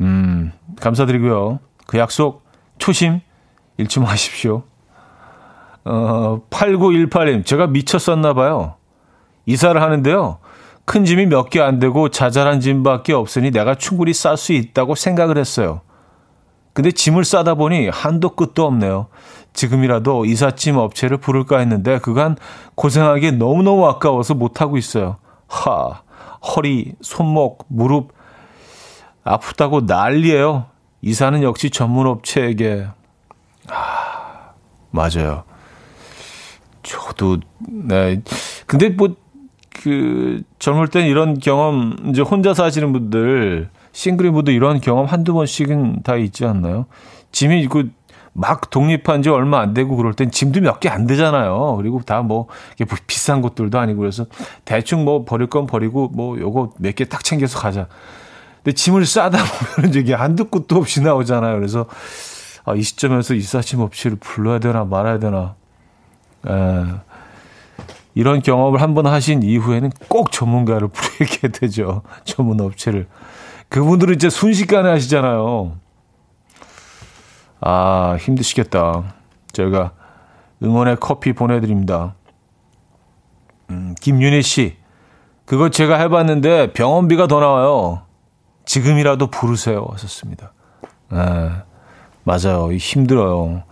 음, 0.00 0.52
감사드리고요. 0.80 1.60
그 1.86 1.98
약속, 1.98 2.44
초심, 2.78 3.20
잃지 3.78 4.00
마십시오. 4.00 4.64
어, 5.88 6.42
8918님, 6.50 7.46
제가 7.46 7.66
미쳤었나 7.68 8.34
봐요. 8.34 8.74
이사를 9.46 9.80
하는데요. 9.80 10.38
큰 10.84 11.04
짐이 11.04 11.26
몇 11.26 11.48
개 11.50 11.60
안 11.60 11.78
되고 11.78 12.08
자잘한 12.10 12.60
짐밖에 12.60 13.12
없으니 13.14 13.50
내가 13.50 13.74
충분히 13.74 14.12
쌀 14.12 14.36
수 14.36 14.52
있다고 14.52 14.94
생각을 14.94 15.38
했어요. 15.38 15.80
근데 16.74 16.90
짐을 16.92 17.24
싸다 17.24 17.54
보니 17.54 17.88
한도 17.88 18.30
끝도 18.36 18.64
없네요. 18.66 19.06
지금이라도 19.54 20.26
이삿짐 20.26 20.76
업체를 20.76 21.16
부를까 21.16 21.58
했는데 21.58 21.98
그간 21.98 22.36
고생하기 22.74 23.32
너무너무 23.32 23.86
아까워서 23.86 24.34
못하고 24.34 24.76
있어요. 24.76 25.16
하, 25.48 26.02
허리, 26.54 26.92
손목, 27.00 27.64
무릎 27.68 28.12
아프다고 29.24 29.80
난리예요. 29.82 30.66
이사는 31.02 31.42
역시 31.42 31.70
전문 31.70 32.06
업체에게 32.06 32.86
아, 33.68 34.50
맞아요. 34.90 35.44
저도 36.82 37.38
네. 37.68 38.22
근데 38.66 38.88
뭐 38.90 39.08
그 39.80 40.42
젊을 40.58 40.88
땐 40.88 41.06
이런 41.06 41.38
경험 41.38 41.96
이제 42.10 42.20
혼자 42.20 42.52
사시는 42.52 42.92
분들 42.92 43.68
싱글인 43.92 44.32
분들 44.32 44.52
이런 44.52 44.80
경험 44.80 45.06
한두 45.06 45.32
번씩은 45.34 46.02
다 46.02 46.16
있지 46.16 46.44
않나요? 46.44 46.86
짐이 47.30 47.68
그막 47.68 48.70
독립한 48.70 49.22
지 49.22 49.28
얼마 49.28 49.60
안 49.60 49.74
되고 49.74 49.94
그럴 49.96 50.14
땐 50.14 50.32
짐도 50.32 50.60
몇 50.62 50.80
개 50.80 50.88
안 50.88 51.06
되잖아요. 51.06 51.76
그리고 51.76 52.00
다 52.04 52.22
뭐 52.22 52.48
비싼 53.06 53.40
것들도 53.40 53.78
아니고 53.78 54.00
그래서 54.00 54.26
대충 54.64 55.04
뭐 55.04 55.24
버릴 55.24 55.46
건 55.48 55.66
버리고 55.68 56.08
뭐 56.12 56.36
요거 56.38 56.72
몇 56.78 56.94
개 56.96 57.04
딱 57.04 57.22
챙겨서 57.22 57.60
가자. 57.60 57.86
근데 58.64 58.74
짐을 58.74 59.06
싸다 59.06 59.38
보면 59.76 59.94
이게 59.94 60.12
한두 60.12 60.46
끝도 60.46 60.76
없이 60.76 61.02
나오잖아요. 61.02 61.54
그래서 61.54 61.86
아, 62.64 62.74
이 62.74 62.82
시점에서 62.82 63.34
이사짐 63.34 63.78
업체를 63.80 64.16
불러야 64.20 64.58
되나 64.58 64.84
말아야 64.84 65.20
되나. 65.20 65.54
에, 66.46 66.84
이런 68.14 68.42
경험을 68.42 68.82
한번 68.82 69.06
하신 69.06 69.42
이후에는 69.42 69.90
꼭 70.08 70.32
전문가를 70.32 70.88
부르게 70.92 71.48
되죠. 71.48 72.02
전문 72.24 72.60
업체를. 72.60 73.06
그분들은 73.68 74.14
이제 74.14 74.30
순식간에 74.30 74.88
하시잖아요. 74.90 75.76
아, 77.60 78.16
힘드시겠다. 78.20 79.14
저희가 79.52 79.92
응원의 80.62 80.96
커피 81.00 81.32
보내드립니다. 81.32 82.14
음, 83.70 83.94
김윤희 84.00 84.42
씨. 84.42 84.76
그거 85.44 85.68
제가 85.70 85.98
해봤는데 85.98 86.72
병원비가 86.72 87.26
더 87.26 87.40
나와요. 87.40 88.02
지금이라도 88.64 89.28
부르세요. 89.28 89.86
하셨습니다. 89.92 90.52
네, 91.10 91.50
맞아요. 92.24 92.70
힘들어요. 92.72 93.62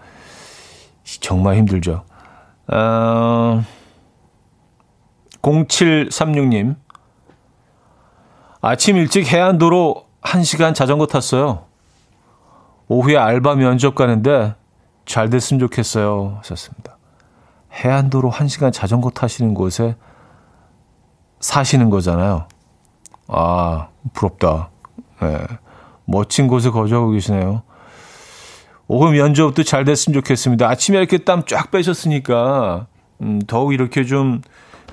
정말 1.21 1.57
힘들죠. 1.57 2.05
어, 2.69 3.63
0736님. 5.43 6.77
아침 8.61 8.97
일찍 8.97 9.33
해안도로 9.33 10.07
1시간 10.23 10.75
자전거 10.75 11.07
탔어요. 11.07 11.65
오후에 12.89 13.17
알바 13.17 13.55
면접 13.57 13.95
가는데 13.95 14.55
잘 15.05 15.31
됐으면 15.31 15.61
좋겠어요. 15.61 16.39
하셨습니다. 16.39 16.97
해안도로 17.73 18.31
1시간 18.31 18.73
자전거 18.73 19.11
타시는 19.11 19.55
곳에 19.55 19.97
사시는 21.41 21.91
거잖아요. 21.91 22.49
아, 23.29 23.89
부럽다. 24.13 24.71
네. 25.21 25.39
멋진 26.05 26.49
곳에 26.49 26.71
거주하고 26.71 27.11
계시네요. 27.11 27.63
오후 28.89 29.11
면접도 29.11 29.63
잘 29.65 29.85
됐으면 29.85 30.15
좋겠습니다. 30.21 30.69
아침에 30.69 30.99
이렇게 30.99 31.19
땀 31.19 31.45
쫙 31.45 31.71
빼셨으니까, 31.71 32.87
음, 33.23 33.41
더욱 33.47 33.73
이렇게 33.75 34.05
좀 34.05 34.43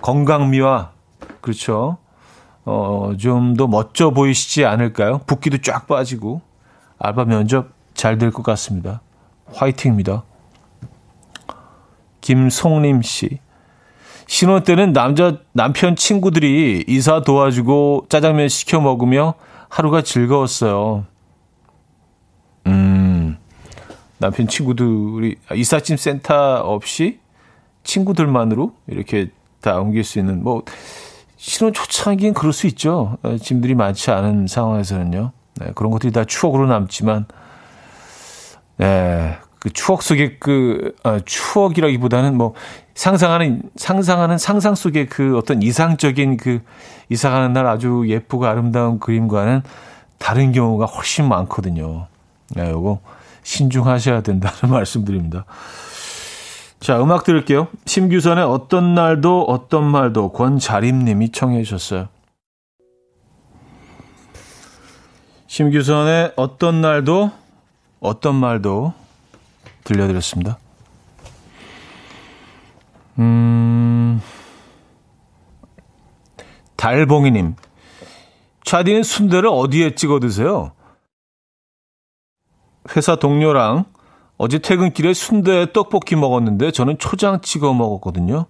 건강미와, 0.01 0.91
그렇죠. 1.41 1.97
어, 2.65 3.11
좀 3.19 3.55
더 3.55 3.67
멋져 3.67 4.11
보이시지 4.11 4.65
않을까요? 4.65 5.19
붓기도 5.27 5.57
쫙 5.59 5.87
빠지고, 5.87 6.41
알바 6.97 7.25
면접 7.25 7.69
잘 7.93 8.17
될 8.17 8.31
것 8.31 8.41
같습니다. 8.43 9.01
화이팅입니다. 9.53 10.23
김송림 12.21 13.01
씨. 13.01 13.39
신혼 14.25 14.63
때는 14.63 14.93
남자, 14.93 15.37
남편 15.51 15.95
친구들이 15.95 16.85
이사 16.87 17.21
도와주고 17.21 18.05
짜장면 18.09 18.47
시켜 18.47 18.79
먹으며 18.79 19.35
하루가 19.69 20.01
즐거웠어요. 20.01 21.05
음, 22.67 22.92
남편 24.23 24.47
친구들이 24.47 25.35
이삿짐 25.53 25.97
센터 25.97 26.61
없이 26.61 27.19
친구들만으로 27.83 28.71
이렇게 28.87 29.27
다 29.59 29.79
옮길 29.79 30.05
수 30.05 30.17
있는 30.17 30.41
뭐 30.43 30.63
신혼 31.35 31.73
초창기엔 31.73 32.33
그럴 32.33 32.53
수 32.53 32.65
있죠. 32.67 33.17
어, 33.21 33.35
짐들이 33.35 33.75
많지 33.75 34.11
않은 34.11 34.47
상황에서는요. 34.47 35.33
네, 35.55 35.71
그런 35.75 35.91
것들이 35.91 36.13
다 36.13 36.23
추억으로 36.23 36.67
남지만 36.67 37.25
네, 38.77 39.35
그 39.59 39.69
추억 39.73 40.01
속에 40.01 40.37
그 40.39 40.95
아, 41.03 41.19
추억이라기보다는 41.25 42.37
뭐 42.37 42.53
상상하는 42.95 43.63
상상하는 43.75 44.37
상상 44.37 44.73
속에 44.73 45.05
그 45.05 45.37
어떤 45.37 45.61
이상적인 45.61 46.37
그 46.37 46.61
이사 47.09 47.29
가는 47.29 47.51
날 47.51 47.67
아주 47.67 48.05
예쁘고 48.07 48.45
아름다운 48.45 48.99
그림과는 48.99 49.63
다른 50.17 50.53
경우가 50.53 50.85
훨씬 50.85 51.27
많거든요. 51.27 52.07
네, 52.55 52.69
요거 52.69 53.01
신중하셔야 53.43 54.21
된다는 54.21 54.71
말씀드립니다. 54.73 55.45
자, 56.79 57.01
음악 57.01 57.23
들을게요. 57.23 57.69
심규선의 57.85 58.43
어떤 58.43 58.93
날도 58.93 59.43
어떤 59.43 59.85
말도 59.89 60.33
권자림님이 60.33 61.31
청해 61.31 61.63
주셨어요. 61.63 62.09
심규선의 65.47 66.33
어떤 66.35 66.81
날도 66.81 67.31
어떤 67.99 68.35
말도 68.35 68.93
들려드렸습니다. 69.85 70.57
음, 73.19 74.21
달봉이님. 76.75 77.55
차디는 78.65 79.03
순대를 79.03 79.47
어디에 79.47 79.95
찍어 79.95 80.19
드세요? 80.19 80.71
회사 82.95 83.15
동료랑 83.15 83.85
어제 84.37 84.59
퇴근길에 84.59 85.13
순대 85.13 85.71
떡볶이 85.71 86.15
먹었는데 86.15 86.71
저는 86.71 86.97
초장 86.97 87.41
찍어 87.41 87.73
먹었거든요. 87.73 88.45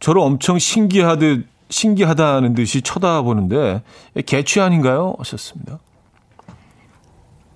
저를 0.00 0.20
엄청 0.20 0.58
신기하듯 0.58 1.46
신기하다는 1.68 2.54
듯이 2.54 2.82
쳐다보는데 2.82 3.82
개취 4.26 4.60
아닌가요? 4.60 5.14
하셨습니다. 5.18 5.78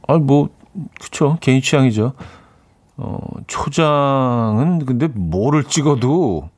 아, 0.08 0.16
뭐 0.18 0.48
그쵸 1.00 1.36
개인 1.40 1.60
취향이죠. 1.60 2.12
어, 2.96 3.18
초장은 3.46 4.86
근데 4.86 5.08
뭐를 5.08 5.64
찍어도 5.64 6.48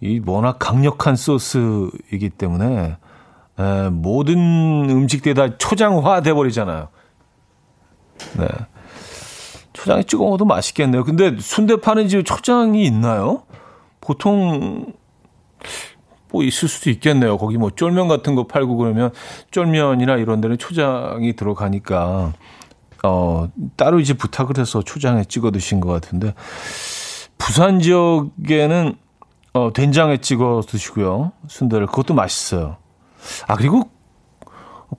이 0.00 0.20
워낙 0.26 0.58
강력한 0.58 1.16
소스이기 1.16 2.30
때문에 2.30 2.96
에, 3.58 3.88
모든 3.90 4.36
음식들이 4.90 5.34
초장화 5.58 6.22
돼 6.22 6.32
버리잖아요. 6.32 6.88
네. 8.38 8.46
초장에 9.72 10.02
찍어 10.04 10.24
먹어도 10.24 10.44
맛있겠네요. 10.44 11.04
근데 11.04 11.36
순대 11.38 11.76
파는 11.76 12.08
집에 12.08 12.22
초장이 12.22 12.84
있나요? 12.84 13.42
보통 14.00 14.92
뭐 16.30 16.42
있을 16.42 16.68
수도 16.68 16.90
있겠네요. 16.90 17.38
거기 17.38 17.58
뭐 17.58 17.70
쫄면 17.70 18.08
같은 18.08 18.34
거 18.34 18.46
팔고 18.46 18.76
그러면 18.76 19.12
쫄면이나 19.50 20.16
이런 20.16 20.40
데는 20.40 20.58
초장이 20.58 21.34
들어가니까 21.36 22.32
어 23.04 23.48
따로 23.76 24.00
이제 24.00 24.14
부탁을 24.14 24.58
해서 24.58 24.82
초장에 24.82 25.24
찍어 25.24 25.50
드신 25.50 25.80
것 25.80 25.90
같은데 25.90 26.34
부산 27.38 27.80
지역에는 27.80 28.96
어 29.52 29.72
된장에 29.72 30.18
찍어 30.18 30.62
드시고요. 30.66 31.32
순대를 31.46 31.86
그것도 31.86 32.14
맛있어요. 32.14 32.78
아 33.46 33.54
그리고 33.56 33.90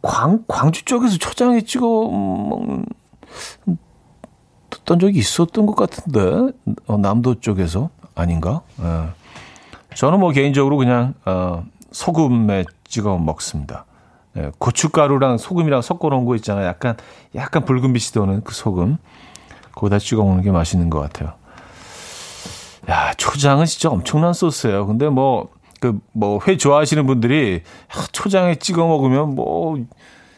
광 0.02 0.44
광주 0.48 0.86
쪽에서 0.86 1.18
초장에 1.18 1.62
찍어 1.62 1.86
먹는 1.86 2.86
했던 4.74 5.00
적이 5.00 5.20
있었던 5.20 5.66
것 5.66 5.76
같은데 5.76 6.54
어, 6.88 6.98
남도 6.98 7.40
쪽에서 7.42 7.90
아닌가? 8.14 8.62
예. 8.82 9.10
저는 9.96 10.20
뭐 10.20 10.32
개인적으로 10.32 10.78
그냥 10.78 11.14
어, 11.26 11.64
소금에 11.92 12.66
찍어 12.88 13.18
먹습니다. 13.18 13.86
예, 14.38 14.52
고춧가루랑 14.60 15.38
소금이랑 15.38 15.82
섞어 15.82 16.10
놓은 16.10 16.26
거 16.26 16.36
있잖아요. 16.36 16.66
약간 16.68 16.98
약간 17.36 17.64
붉은 17.66 17.94
빛이 17.94 18.12
도는 18.14 18.42
그 18.44 18.54
소금. 18.54 18.98
거기다 19.74 20.00
찍어 20.00 20.24
먹는 20.24 20.44
게 20.44 20.52
맛있는 20.52 20.90
것 20.90 21.00
같아요. 21.00 21.34
야, 22.90 23.14
초장은 23.16 23.66
진짜 23.66 23.90
엄청난 23.90 24.34
소스예요. 24.34 24.86
근데 24.88 25.10
뭐 25.10 25.50
그 25.82 26.00
뭐 26.14 26.40
회 26.48 26.56
좋아하시는 26.58 27.06
분들이 27.06 27.62
초장에 28.14 28.56
찍어 28.56 28.88
먹으면 28.88 29.36
뭐 29.36 29.78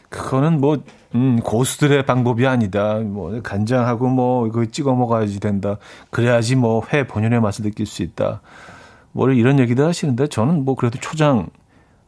그거는 0.08 0.60
뭐 0.60 0.78
음, 1.14 1.40
고수들의 1.40 2.04
방법이 2.06 2.46
아니다. 2.46 2.96
뭐 2.96 3.40
간장하고 3.42 4.08
뭐 4.08 4.46
이거 4.46 4.64
찍어 4.66 4.94
먹어야지 4.94 5.40
된다. 5.40 5.76
그래야지 6.10 6.56
뭐 6.56 6.82
회 6.92 7.06
본연의 7.06 7.40
맛을 7.40 7.64
느낄 7.64 7.86
수 7.86 8.02
있다. 8.02 8.40
뭐 9.12 9.30
이런 9.30 9.58
얘기들 9.58 9.84
하시는데 9.84 10.28
저는 10.28 10.64
뭐 10.64 10.74
그래도 10.74 10.98
초장 11.00 11.48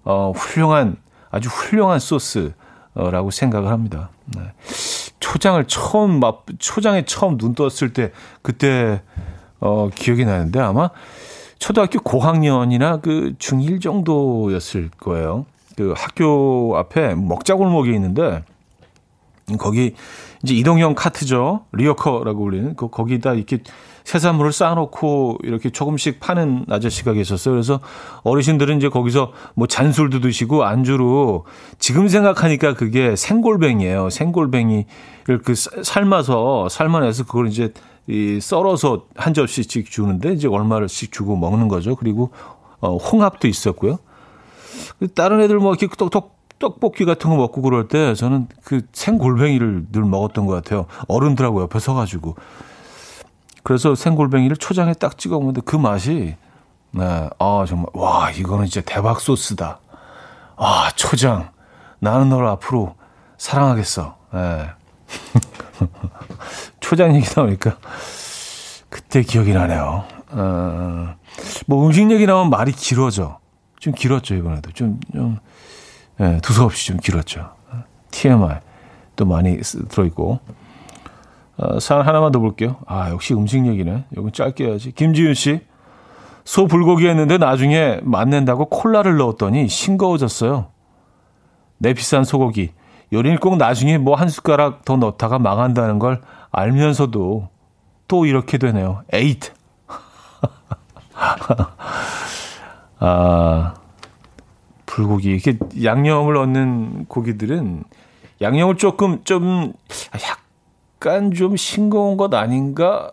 어 0.04 0.32
훌륭한 0.34 0.96
아주 1.30 1.48
훌륭한 1.48 1.98
소스라고 1.98 3.30
생각을 3.30 3.70
합니다. 3.70 4.10
네. 4.36 4.42
초장을 5.20 5.62
처음 5.66 6.20
맛 6.20 6.38
초장에 6.58 7.04
처음 7.04 7.36
눈 7.36 7.54
떴을 7.54 7.92
때 7.92 8.12
그때 8.42 9.02
어 9.60 9.90
기억이 9.94 10.24
나는데 10.24 10.60
아마 10.60 10.90
초등학교 11.58 12.00
고학년이나 12.00 12.98
그 12.98 13.34
중1 13.38 13.82
정도였을 13.82 14.90
거예요. 14.98 15.44
그 15.80 15.94
학교 15.96 16.76
앞에 16.76 17.14
먹자골목이 17.14 17.90
있는데 17.94 18.44
거기 19.58 19.94
이제 20.42 20.54
이동형 20.54 20.94
카트죠. 20.94 21.64
리어커라고 21.72 22.44
불리는 22.44 22.76
그 22.76 22.90
거기다 22.90 23.32
이렇게 23.32 23.60
해산물을 24.14 24.52
쌓아놓고 24.52 25.38
이렇게 25.42 25.70
조금씩 25.70 26.20
파는 26.20 26.66
아저씨가 26.68 27.14
계셨어요. 27.14 27.54
그래서 27.54 27.80
어르신들은 28.24 28.76
이제 28.76 28.90
거기서 28.90 29.32
뭐 29.54 29.66
잔술도 29.66 30.20
드시고 30.20 30.64
안주로 30.64 31.46
지금 31.78 32.08
생각하니까 32.08 32.74
그게 32.74 33.16
생골뱅이에요. 33.16 34.10
생골뱅이를 34.10 34.84
그 35.42 35.54
삶아서 35.54 36.68
삶아내서 36.68 37.24
그걸 37.24 37.48
이제 37.48 37.72
이 38.06 38.38
썰어서 38.38 39.06
한 39.16 39.32
접시씩 39.32 39.90
주는데 39.90 40.34
이제 40.34 40.46
얼마씩 40.46 41.10
주고 41.10 41.36
먹는 41.36 41.68
거죠. 41.68 41.96
그리고 41.96 42.32
어 42.80 42.98
홍합도 42.98 43.48
있었고요. 43.48 43.98
다른 45.14 45.40
애들 45.40 45.58
뭐 45.58 45.74
이렇게 45.74 45.88
떡떡 45.96 46.40
떡볶이 46.60 47.06
같은 47.06 47.30
거 47.30 47.36
먹고 47.36 47.62
그럴 47.62 47.88
때 47.88 48.14
저는 48.14 48.46
그 48.62 48.82
생골뱅이를 48.92 49.86
늘 49.92 50.04
먹었던 50.04 50.46
것 50.46 50.52
같아요. 50.52 50.86
어른들하고 51.08 51.62
옆에 51.62 51.78
서가지고. 51.78 52.36
그래서 53.62 53.94
생골뱅이를 53.94 54.56
초장에 54.58 54.92
딱 54.92 55.18
찍어 55.18 55.38
먹는데 55.38 55.62
그 55.64 55.76
맛이, 55.76 56.36
네, 56.92 57.30
아, 57.38 57.64
정말, 57.66 57.86
와, 57.94 58.30
이거는 58.30 58.66
진짜 58.66 58.82
대박 58.84 59.20
소스다. 59.20 59.80
아, 60.56 60.90
초장. 60.96 61.50
나는 61.98 62.28
너를 62.28 62.46
앞으로 62.48 62.94
사랑하겠어. 63.38 64.16
네. 64.32 64.70
초장 66.80 67.14
얘기 67.16 67.26
나오니까 67.34 67.76
그때 68.88 69.22
기억이 69.22 69.52
나네요. 69.52 70.04
어, 70.32 71.14
뭐 71.66 71.86
음식 71.86 72.10
얘기 72.10 72.26
나오면 72.26 72.50
말이 72.50 72.72
길어져. 72.72 73.39
좀 73.80 73.92
길었죠, 73.94 74.34
이번에도. 74.36 74.70
좀, 74.72 75.00
좀, 75.12 75.38
예, 76.20 76.38
두서없이 76.42 76.86
좀 76.86 76.98
길었죠. 76.98 77.50
TMI 78.12 78.58
또 79.16 79.24
많이 79.24 79.58
들어있고. 79.88 80.38
어, 81.56 81.80
사연 81.80 82.06
하나만 82.06 82.30
더 82.30 82.38
볼게요. 82.38 82.76
아, 82.86 83.10
역시 83.10 83.34
음식 83.34 83.66
얘기네. 83.66 84.04
이건 84.12 84.32
짧게 84.32 84.64
해야지. 84.66 84.92
김지윤 84.92 85.34
씨. 85.34 85.60
소 86.44 86.66
불고기 86.66 87.06
했는데 87.06 87.36
나중에 87.38 88.00
맛낸다고 88.02 88.66
콜라를 88.70 89.16
넣었더니 89.18 89.68
싱거워졌어요. 89.68 90.66
내 91.78 91.92
비싼 91.94 92.24
소고기. 92.24 92.72
요리를 93.12 93.38
꼭 93.40 93.56
나중에 93.56 93.98
뭐 93.98 94.14
한 94.14 94.28
숟가락 94.28 94.84
더 94.84 94.96
넣다가 94.96 95.38
망한다는 95.38 95.98
걸 95.98 96.20
알면서도 96.50 97.48
또 98.08 98.26
이렇게 98.26 98.58
되네요. 98.58 99.02
에이트. 99.12 99.52
아, 103.00 103.74
불고기. 104.86 105.30
이렇게 105.30 105.58
양념을 105.82 106.34
넣는 106.34 107.06
고기들은 107.06 107.84
양념을 108.40 108.76
조금 108.76 109.24
좀 109.24 109.72
약간 110.22 111.32
좀 111.32 111.56
싱거운 111.56 112.16
것 112.16 112.32
아닌가? 112.34 113.10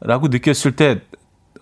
라고 0.00 0.28
느꼈을 0.28 0.76
때, 0.76 1.00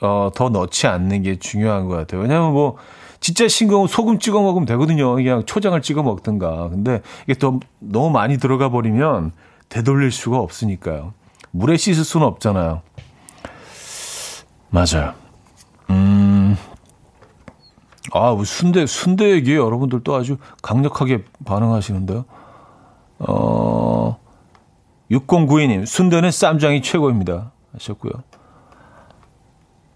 어, 0.01 0.31
더 0.35 0.49
넣지 0.51 0.87
않는 0.87 1.22
게 1.22 1.39
중요한 1.39 1.87
것 1.89 1.97
같아요. 1.97 2.20
왜냐면 2.20 2.53
뭐, 2.53 2.77
진짜 3.20 3.49
싱거운 3.49 3.87
소금 3.87 4.18
찍어 4.18 4.43
먹으면 4.43 4.66
되거든요. 4.66 5.14
그냥 5.14 5.45
초장을 5.47 5.81
찍어 5.81 6.03
먹든가. 6.03 6.68
근데 6.68 7.01
이게 7.25 7.35
더 7.39 7.59
너무 7.79 8.11
많이 8.11 8.37
들어가 8.37 8.68
버리면 8.68 9.33
되돌릴 9.70 10.11
수가 10.11 10.39
없으니까요. 10.41 11.14
물에 11.53 11.77
씻을 11.79 12.05
수는 12.05 12.27
없잖아요. 12.27 12.83
맞아요. 14.68 15.14
음, 15.89 16.34
아, 18.13 18.37
순대, 18.45 18.87
순대 18.87 19.31
얘기에 19.33 19.57
여러분들도 19.57 20.15
아주 20.15 20.37
강력하게 20.63 21.25
반응하시는데요. 21.45 22.25
어, 23.21 24.19
6092님, 25.11 25.87
순대는 25.87 26.31
쌈장이 26.31 26.83
최고입니다. 26.83 27.53
하셨고요. 27.73 28.13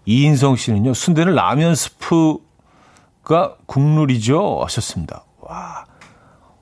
이인성 0.05 0.55
씨는요, 0.55 0.93
순대는 0.93 1.35
라면 1.35 1.75
스프가 1.75 3.57
국룰이죠. 3.67 4.61
하셨습니다. 4.63 5.23
와, 5.41 5.85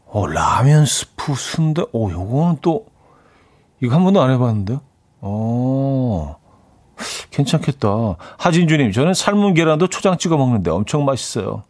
어, 0.06 0.28
라면 0.28 0.86
스프 0.86 1.34
순대, 1.36 1.82
어, 1.82 2.10
요거는 2.12 2.58
또, 2.62 2.88
이거 3.82 3.95
한 3.95 4.04
번도 4.04 4.22
안 4.22 4.32
해봤는데요. 4.32 4.82
어, 5.22 6.37
괜찮겠다. 7.32 7.89
하진주님, 8.38 8.91
저는 8.91 9.14
삶은 9.14 9.54
계란도 9.54 9.88
초장 9.88 10.18
찍어 10.18 10.38
먹는데 10.38 10.72
엄청 10.72 11.06
맛있어요. 11.06 11.64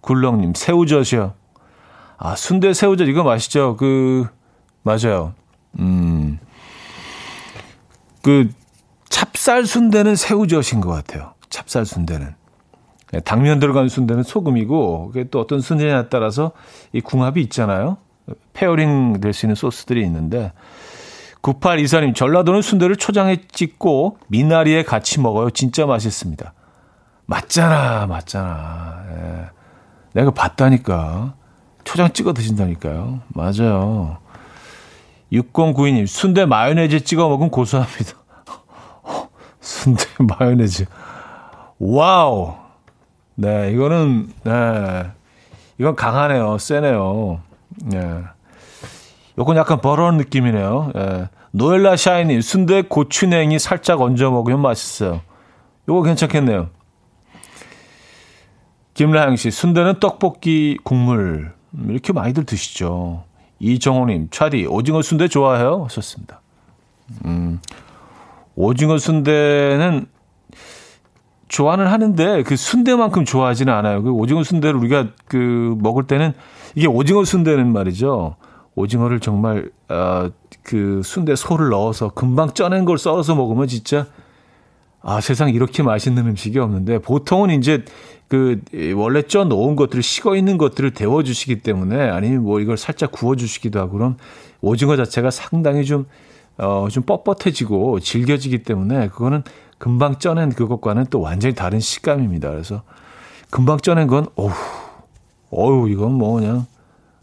굴렁님, 0.00 0.54
새우젓이요. 0.54 1.34
아, 2.18 2.36
순대 2.36 2.72
새우젓 2.72 3.08
이거 3.08 3.22
맛있죠? 3.22 3.76
그, 3.76 4.26
맞아요. 4.82 5.34
음, 5.78 6.38
그, 8.22 8.50
찹쌀 9.08 9.66
순대는 9.66 10.16
새우젓인 10.16 10.80
것 10.80 10.90
같아요. 10.90 11.34
찹쌀 11.50 11.84
순대는. 11.86 12.34
예, 13.14 13.20
당면 13.20 13.60
들어간 13.60 13.88
순대는 13.88 14.22
소금이고, 14.22 15.08
그게 15.12 15.28
또 15.30 15.40
어떤 15.40 15.60
순대냐에 15.60 16.08
따라서 16.08 16.52
이 16.92 17.00
궁합이 17.00 17.40
있잖아요. 17.42 17.98
pairing 18.54 19.20
될 19.20 19.32
수 19.32 19.46
있는 19.46 19.54
소스들이 19.54 20.02
있는데, 20.02 20.52
9824님, 21.46 22.14
전라도는 22.14 22.60
순대를 22.60 22.96
초장에 22.96 23.42
찍고 23.52 24.18
미나리에 24.28 24.82
같이 24.82 25.20
먹어요. 25.20 25.50
진짜 25.50 25.86
맛있습니다. 25.86 26.52
맞잖아, 27.26 28.06
맞잖아. 28.06 29.04
예. 29.10 29.44
내가 30.12 30.30
봤다니까. 30.32 31.34
초장 31.84 32.12
찍어 32.12 32.32
드신다니까요. 32.32 33.20
맞아요. 33.28 34.18
6092님, 35.32 36.06
순대 36.06 36.46
마요네즈 36.46 37.04
찍어 37.04 37.28
먹으면 37.28 37.50
고소합니다. 37.50 38.12
순대 39.60 40.04
마요네즈. 40.18 40.86
Wow. 41.78 42.54
네, 43.36 43.70
이거는, 43.70 44.32
네. 44.42 45.10
이건 45.78 45.94
강하네요. 45.94 46.58
세네요. 46.58 47.40
네. 47.84 48.22
요건 49.38 49.56
약간 49.56 49.80
버거운 49.80 50.16
느낌이네요. 50.16 50.92
예. 50.96 51.28
노엘라 51.56 51.96
샤이니 51.96 52.42
순대 52.42 52.82
고추냉이 52.82 53.58
살짝 53.58 54.02
얹어 54.02 54.30
먹으면 54.30 54.60
맛있어요. 54.60 55.22
요거 55.88 56.02
괜찮겠네요. 56.02 56.68
김라영 58.92 59.36
씨 59.36 59.50
순대는 59.50 59.98
떡볶이 59.98 60.76
국물 60.84 61.54
이렇게 61.88 62.12
많이들 62.12 62.44
드시죠. 62.44 63.24
이정호님 63.58 64.28
차디 64.30 64.66
오징어 64.66 65.00
순대 65.00 65.28
좋아해요? 65.28 65.84
하셨습니다. 65.84 66.42
음, 67.24 67.58
오징어 68.54 68.98
순대는 68.98 70.04
좋아는 71.48 71.86
하는데 71.86 72.42
그 72.42 72.56
순대만큼 72.56 73.24
좋아하지는 73.24 73.72
않아요. 73.72 74.02
그 74.02 74.10
오징어 74.10 74.42
순대를 74.42 74.78
우리가 74.78 75.08
그 75.26 75.74
먹을 75.78 76.06
때는 76.06 76.34
이게 76.74 76.86
오징어 76.86 77.24
순대는 77.24 77.72
말이죠. 77.72 78.36
오징어를 78.74 79.20
정말 79.20 79.70
어, 79.88 80.28
그 80.66 81.00
순대 81.04 81.36
소를 81.36 81.68
넣어서 81.68 82.08
금방 82.08 82.52
쪄낸 82.52 82.84
걸 82.84 82.98
썰어서 82.98 83.36
먹으면 83.36 83.68
진짜 83.68 84.08
아 85.00 85.20
세상 85.20 85.50
이렇게 85.50 85.84
맛있는 85.84 86.26
음식이 86.26 86.58
없는데 86.58 86.98
보통은 86.98 87.50
이제 87.50 87.84
그 88.26 88.60
원래 88.96 89.22
쪄 89.22 89.44
놓은 89.44 89.76
것들을 89.76 90.02
식어 90.02 90.34
있는 90.34 90.58
것들을 90.58 90.90
데워 90.90 91.22
주시기 91.22 91.60
때문에 91.60 92.10
아니면 92.10 92.42
뭐 92.42 92.58
이걸 92.58 92.76
살짝 92.76 93.12
구워 93.12 93.36
주시기도 93.36 93.78
하고 93.78 93.92
그럼 93.92 94.16
오징어 94.60 94.96
자체가 94.96 95.30
상당히 95.30 95.84
좀 95.84 96.06
어, 96.58 96.88
좀 96.90 97.04
뻣뻣해지고 97.04 98.02
질겨지기 98.02 98.64
때문에 98.64 99.06
그거는 99.06 99.44
금방 99.78 100.18
쪄낸 100.18 100.50
그것과는 100.50 101.06
또 101.10 101.20
완전히 101.20 101.54
다른 101.54 101.78
식감입니다. 101.78 102.50
그래서 102.50 102.82
금방 103.50 103.78
쪄낸 103.78 104.08
건 104.08 104.26
어우, 104.34 104.50
어우 105.50 105.88
이건 105.90 106.14
뭐 106.14 106.40
그냥 106.40 106.66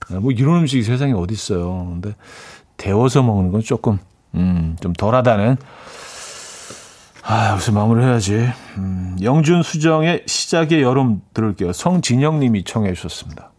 네, 0.10 0.20
뭐 0.20 0.32
이런 0.32 0.62
음식이 0.62 0.84
세상에 0.84 1.12
어디 1.12 1.34
있어요. 1.34 1.90
근데 1.90 2.16
데워서 2.78 3.24
먹는 3.24 3.52
건 3.52 3.62
조금 3.62 4.00
음, 4.36 4.76
좀 4.82 4.94
덜하다는 4.94 5.58
아, 7.26 7.52
여기서 7.52 7.72
마무리 7.72 8.04
해야지. 8.04 8.50
음, 8.78 9.16
영준 9.22 9.64
수정의 9.64 10.24
시작의 10.28 10.82
여름 10.82 11.22
들을게요. 11.34 11.72
성진영 11.72 12.40
님이 12.42 12.66
청해 12.66 12.94
주셨습니다. 12.94 13.52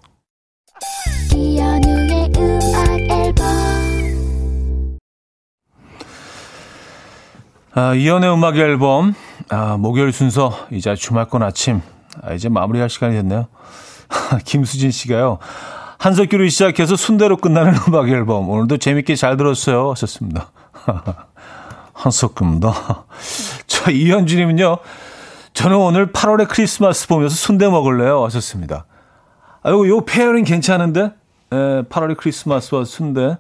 아, 7.77 7.95
이연의 7.95 8.33
음악 8.33 8.57
앨범 8.59 9.15
아, 9.49 9.77
목요일 9.79 10.13
순서 10.13 10.53
이제 10.71 10.95
주말권 10.95 11.43
아침 11.43 11.81
아, 12.23 12.35
이제 12.35 12.49
마무리할 12.49 12.91
시간이 12.91 13.15
됐네요. 13.17 13.49
김수진 14.45 14.91
씨가요. 14.91 15.39
한석규로 15.99 16.49
시작해서 16.49 16.97
순대로 16.97 17.37
끝나는 17.37 17.75
음악 17.89 18.09
앨범. 18.09 18.49
오늘도 18.49 18.79
재밌게 18.79 19.15
잘 19.17 19.37
들었어요. 19.37 19.91
하셨습니다. 19.91 20.51
한석규입니다. 21.93 23.05
자, 23.67 23.91
이현주님은요. 23.91 24.79
저는 25.55 25.77
오늘 25.77 26.13
8월의 26.13 26.49
크리스마스 26.49 27.07
보면서 27.09 27.35
순대 27.35 27.69
먹을래요. 27.69 28.25
하셨습니다. 28.25 28.87
아, 29.63 29.71
요, 29.71 29.89
요 29.89 30.05
pairing 30.05 30.45
괜찮은데? 30.45 31.13
에, 31.53 31.83
8월의 31.83 32.17
크리스마스와 32.17 32.85
순대. 32.85 33.39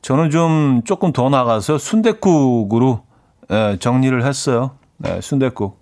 저는 0.00 0.30
좀 0.30 0.82
조금 0.84 1.12
더 1.12 1.28
나가서 1.28 1.78
순대국으로 1.78 3.02
에, 3.50 3.78
정리를 3.78 4.24
했어요. 4.24 4.72
네, 4.96 5.20
순대국. 5.20 5.80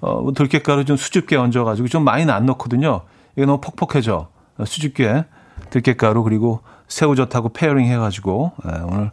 어, 0.00 0.20
뭐 0.20 0.32
들깨가루 0.32 0.84
좀 0.84 0.96
수줍게 0.96 1.36
얹어가지고 1.36 1.88
좀 1.88 2.04
많이는 2.04 2.34
안 2.34 2.44
넣거든요. 2.46 3.02
이게 3.36 3.46
너무 3.46 3.60
퍽퍽해져. 3.60 4.28
수줍게 4.64 5.24
들깨가루 5.70 6.22
그리고 6.22 6.60
새우젓하고 6.88 7.50
pairing 7.50 7.86
해가지고 7.86 8.52
에, 8.66 8.80
오늘 8.84 9.10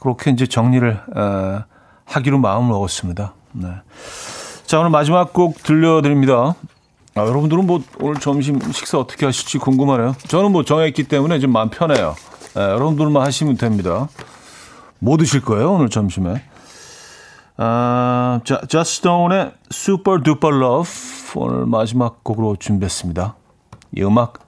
그렇게 0.00 0.30
이제 0.30 0.46
정리를 0.46 0.90
에, 0.90 1.64
하기로 2.04 2.38
마음을 2.38 2.68
먹었습니다. 2.68 3.34
네. 3.52 3.68
자 4.66 4.78
오늘 4.78 4.90
마지막 4.90 5.32
곡 5.32 5.62
들려드립니다. 5.62 6.54
아, 7.14 7.20
여러분들은 7.20 7.66
뭐 7.66 7.82
오늘 8.00 8.20
점심 8.20 8.60
식사 8.72 8.98
어떻게 8.98 9.26
하실지 9.26 9.58
궁금하네요. 9.58 10.14
저는 10.28 10.52
뭐 10.52 10.64
정했기 10.64 11.04
때문에 11.04 11.40
좀 11.40 11.52
마음 11.52 11.70
편해요. 11.70 12.14
에, 12.56 12.60
여러분들만 12.60 13.22
하시면 13.26 13.56
됩니다. 13.56 14.08
뭐 15.00 15.16
드실 15.16 15.40
거예요 15.42 15.72
오늘 15.72 15.88
점심에? 15.88 16.42
아, 17.56 18.40
자, 18.44 18.60
조스 18.68 19.00
스톤의 19.00 19.52
Super 19.72 20.22
Duper 20.22 20.56
Love 20.56 20.92
오늘 21.34 21.66
마지막 21.66 22.22
곡으로 22.22 22.56
준비했습니다. 22.56 23.34
이 23.96 24.02
음악 24.02 24.47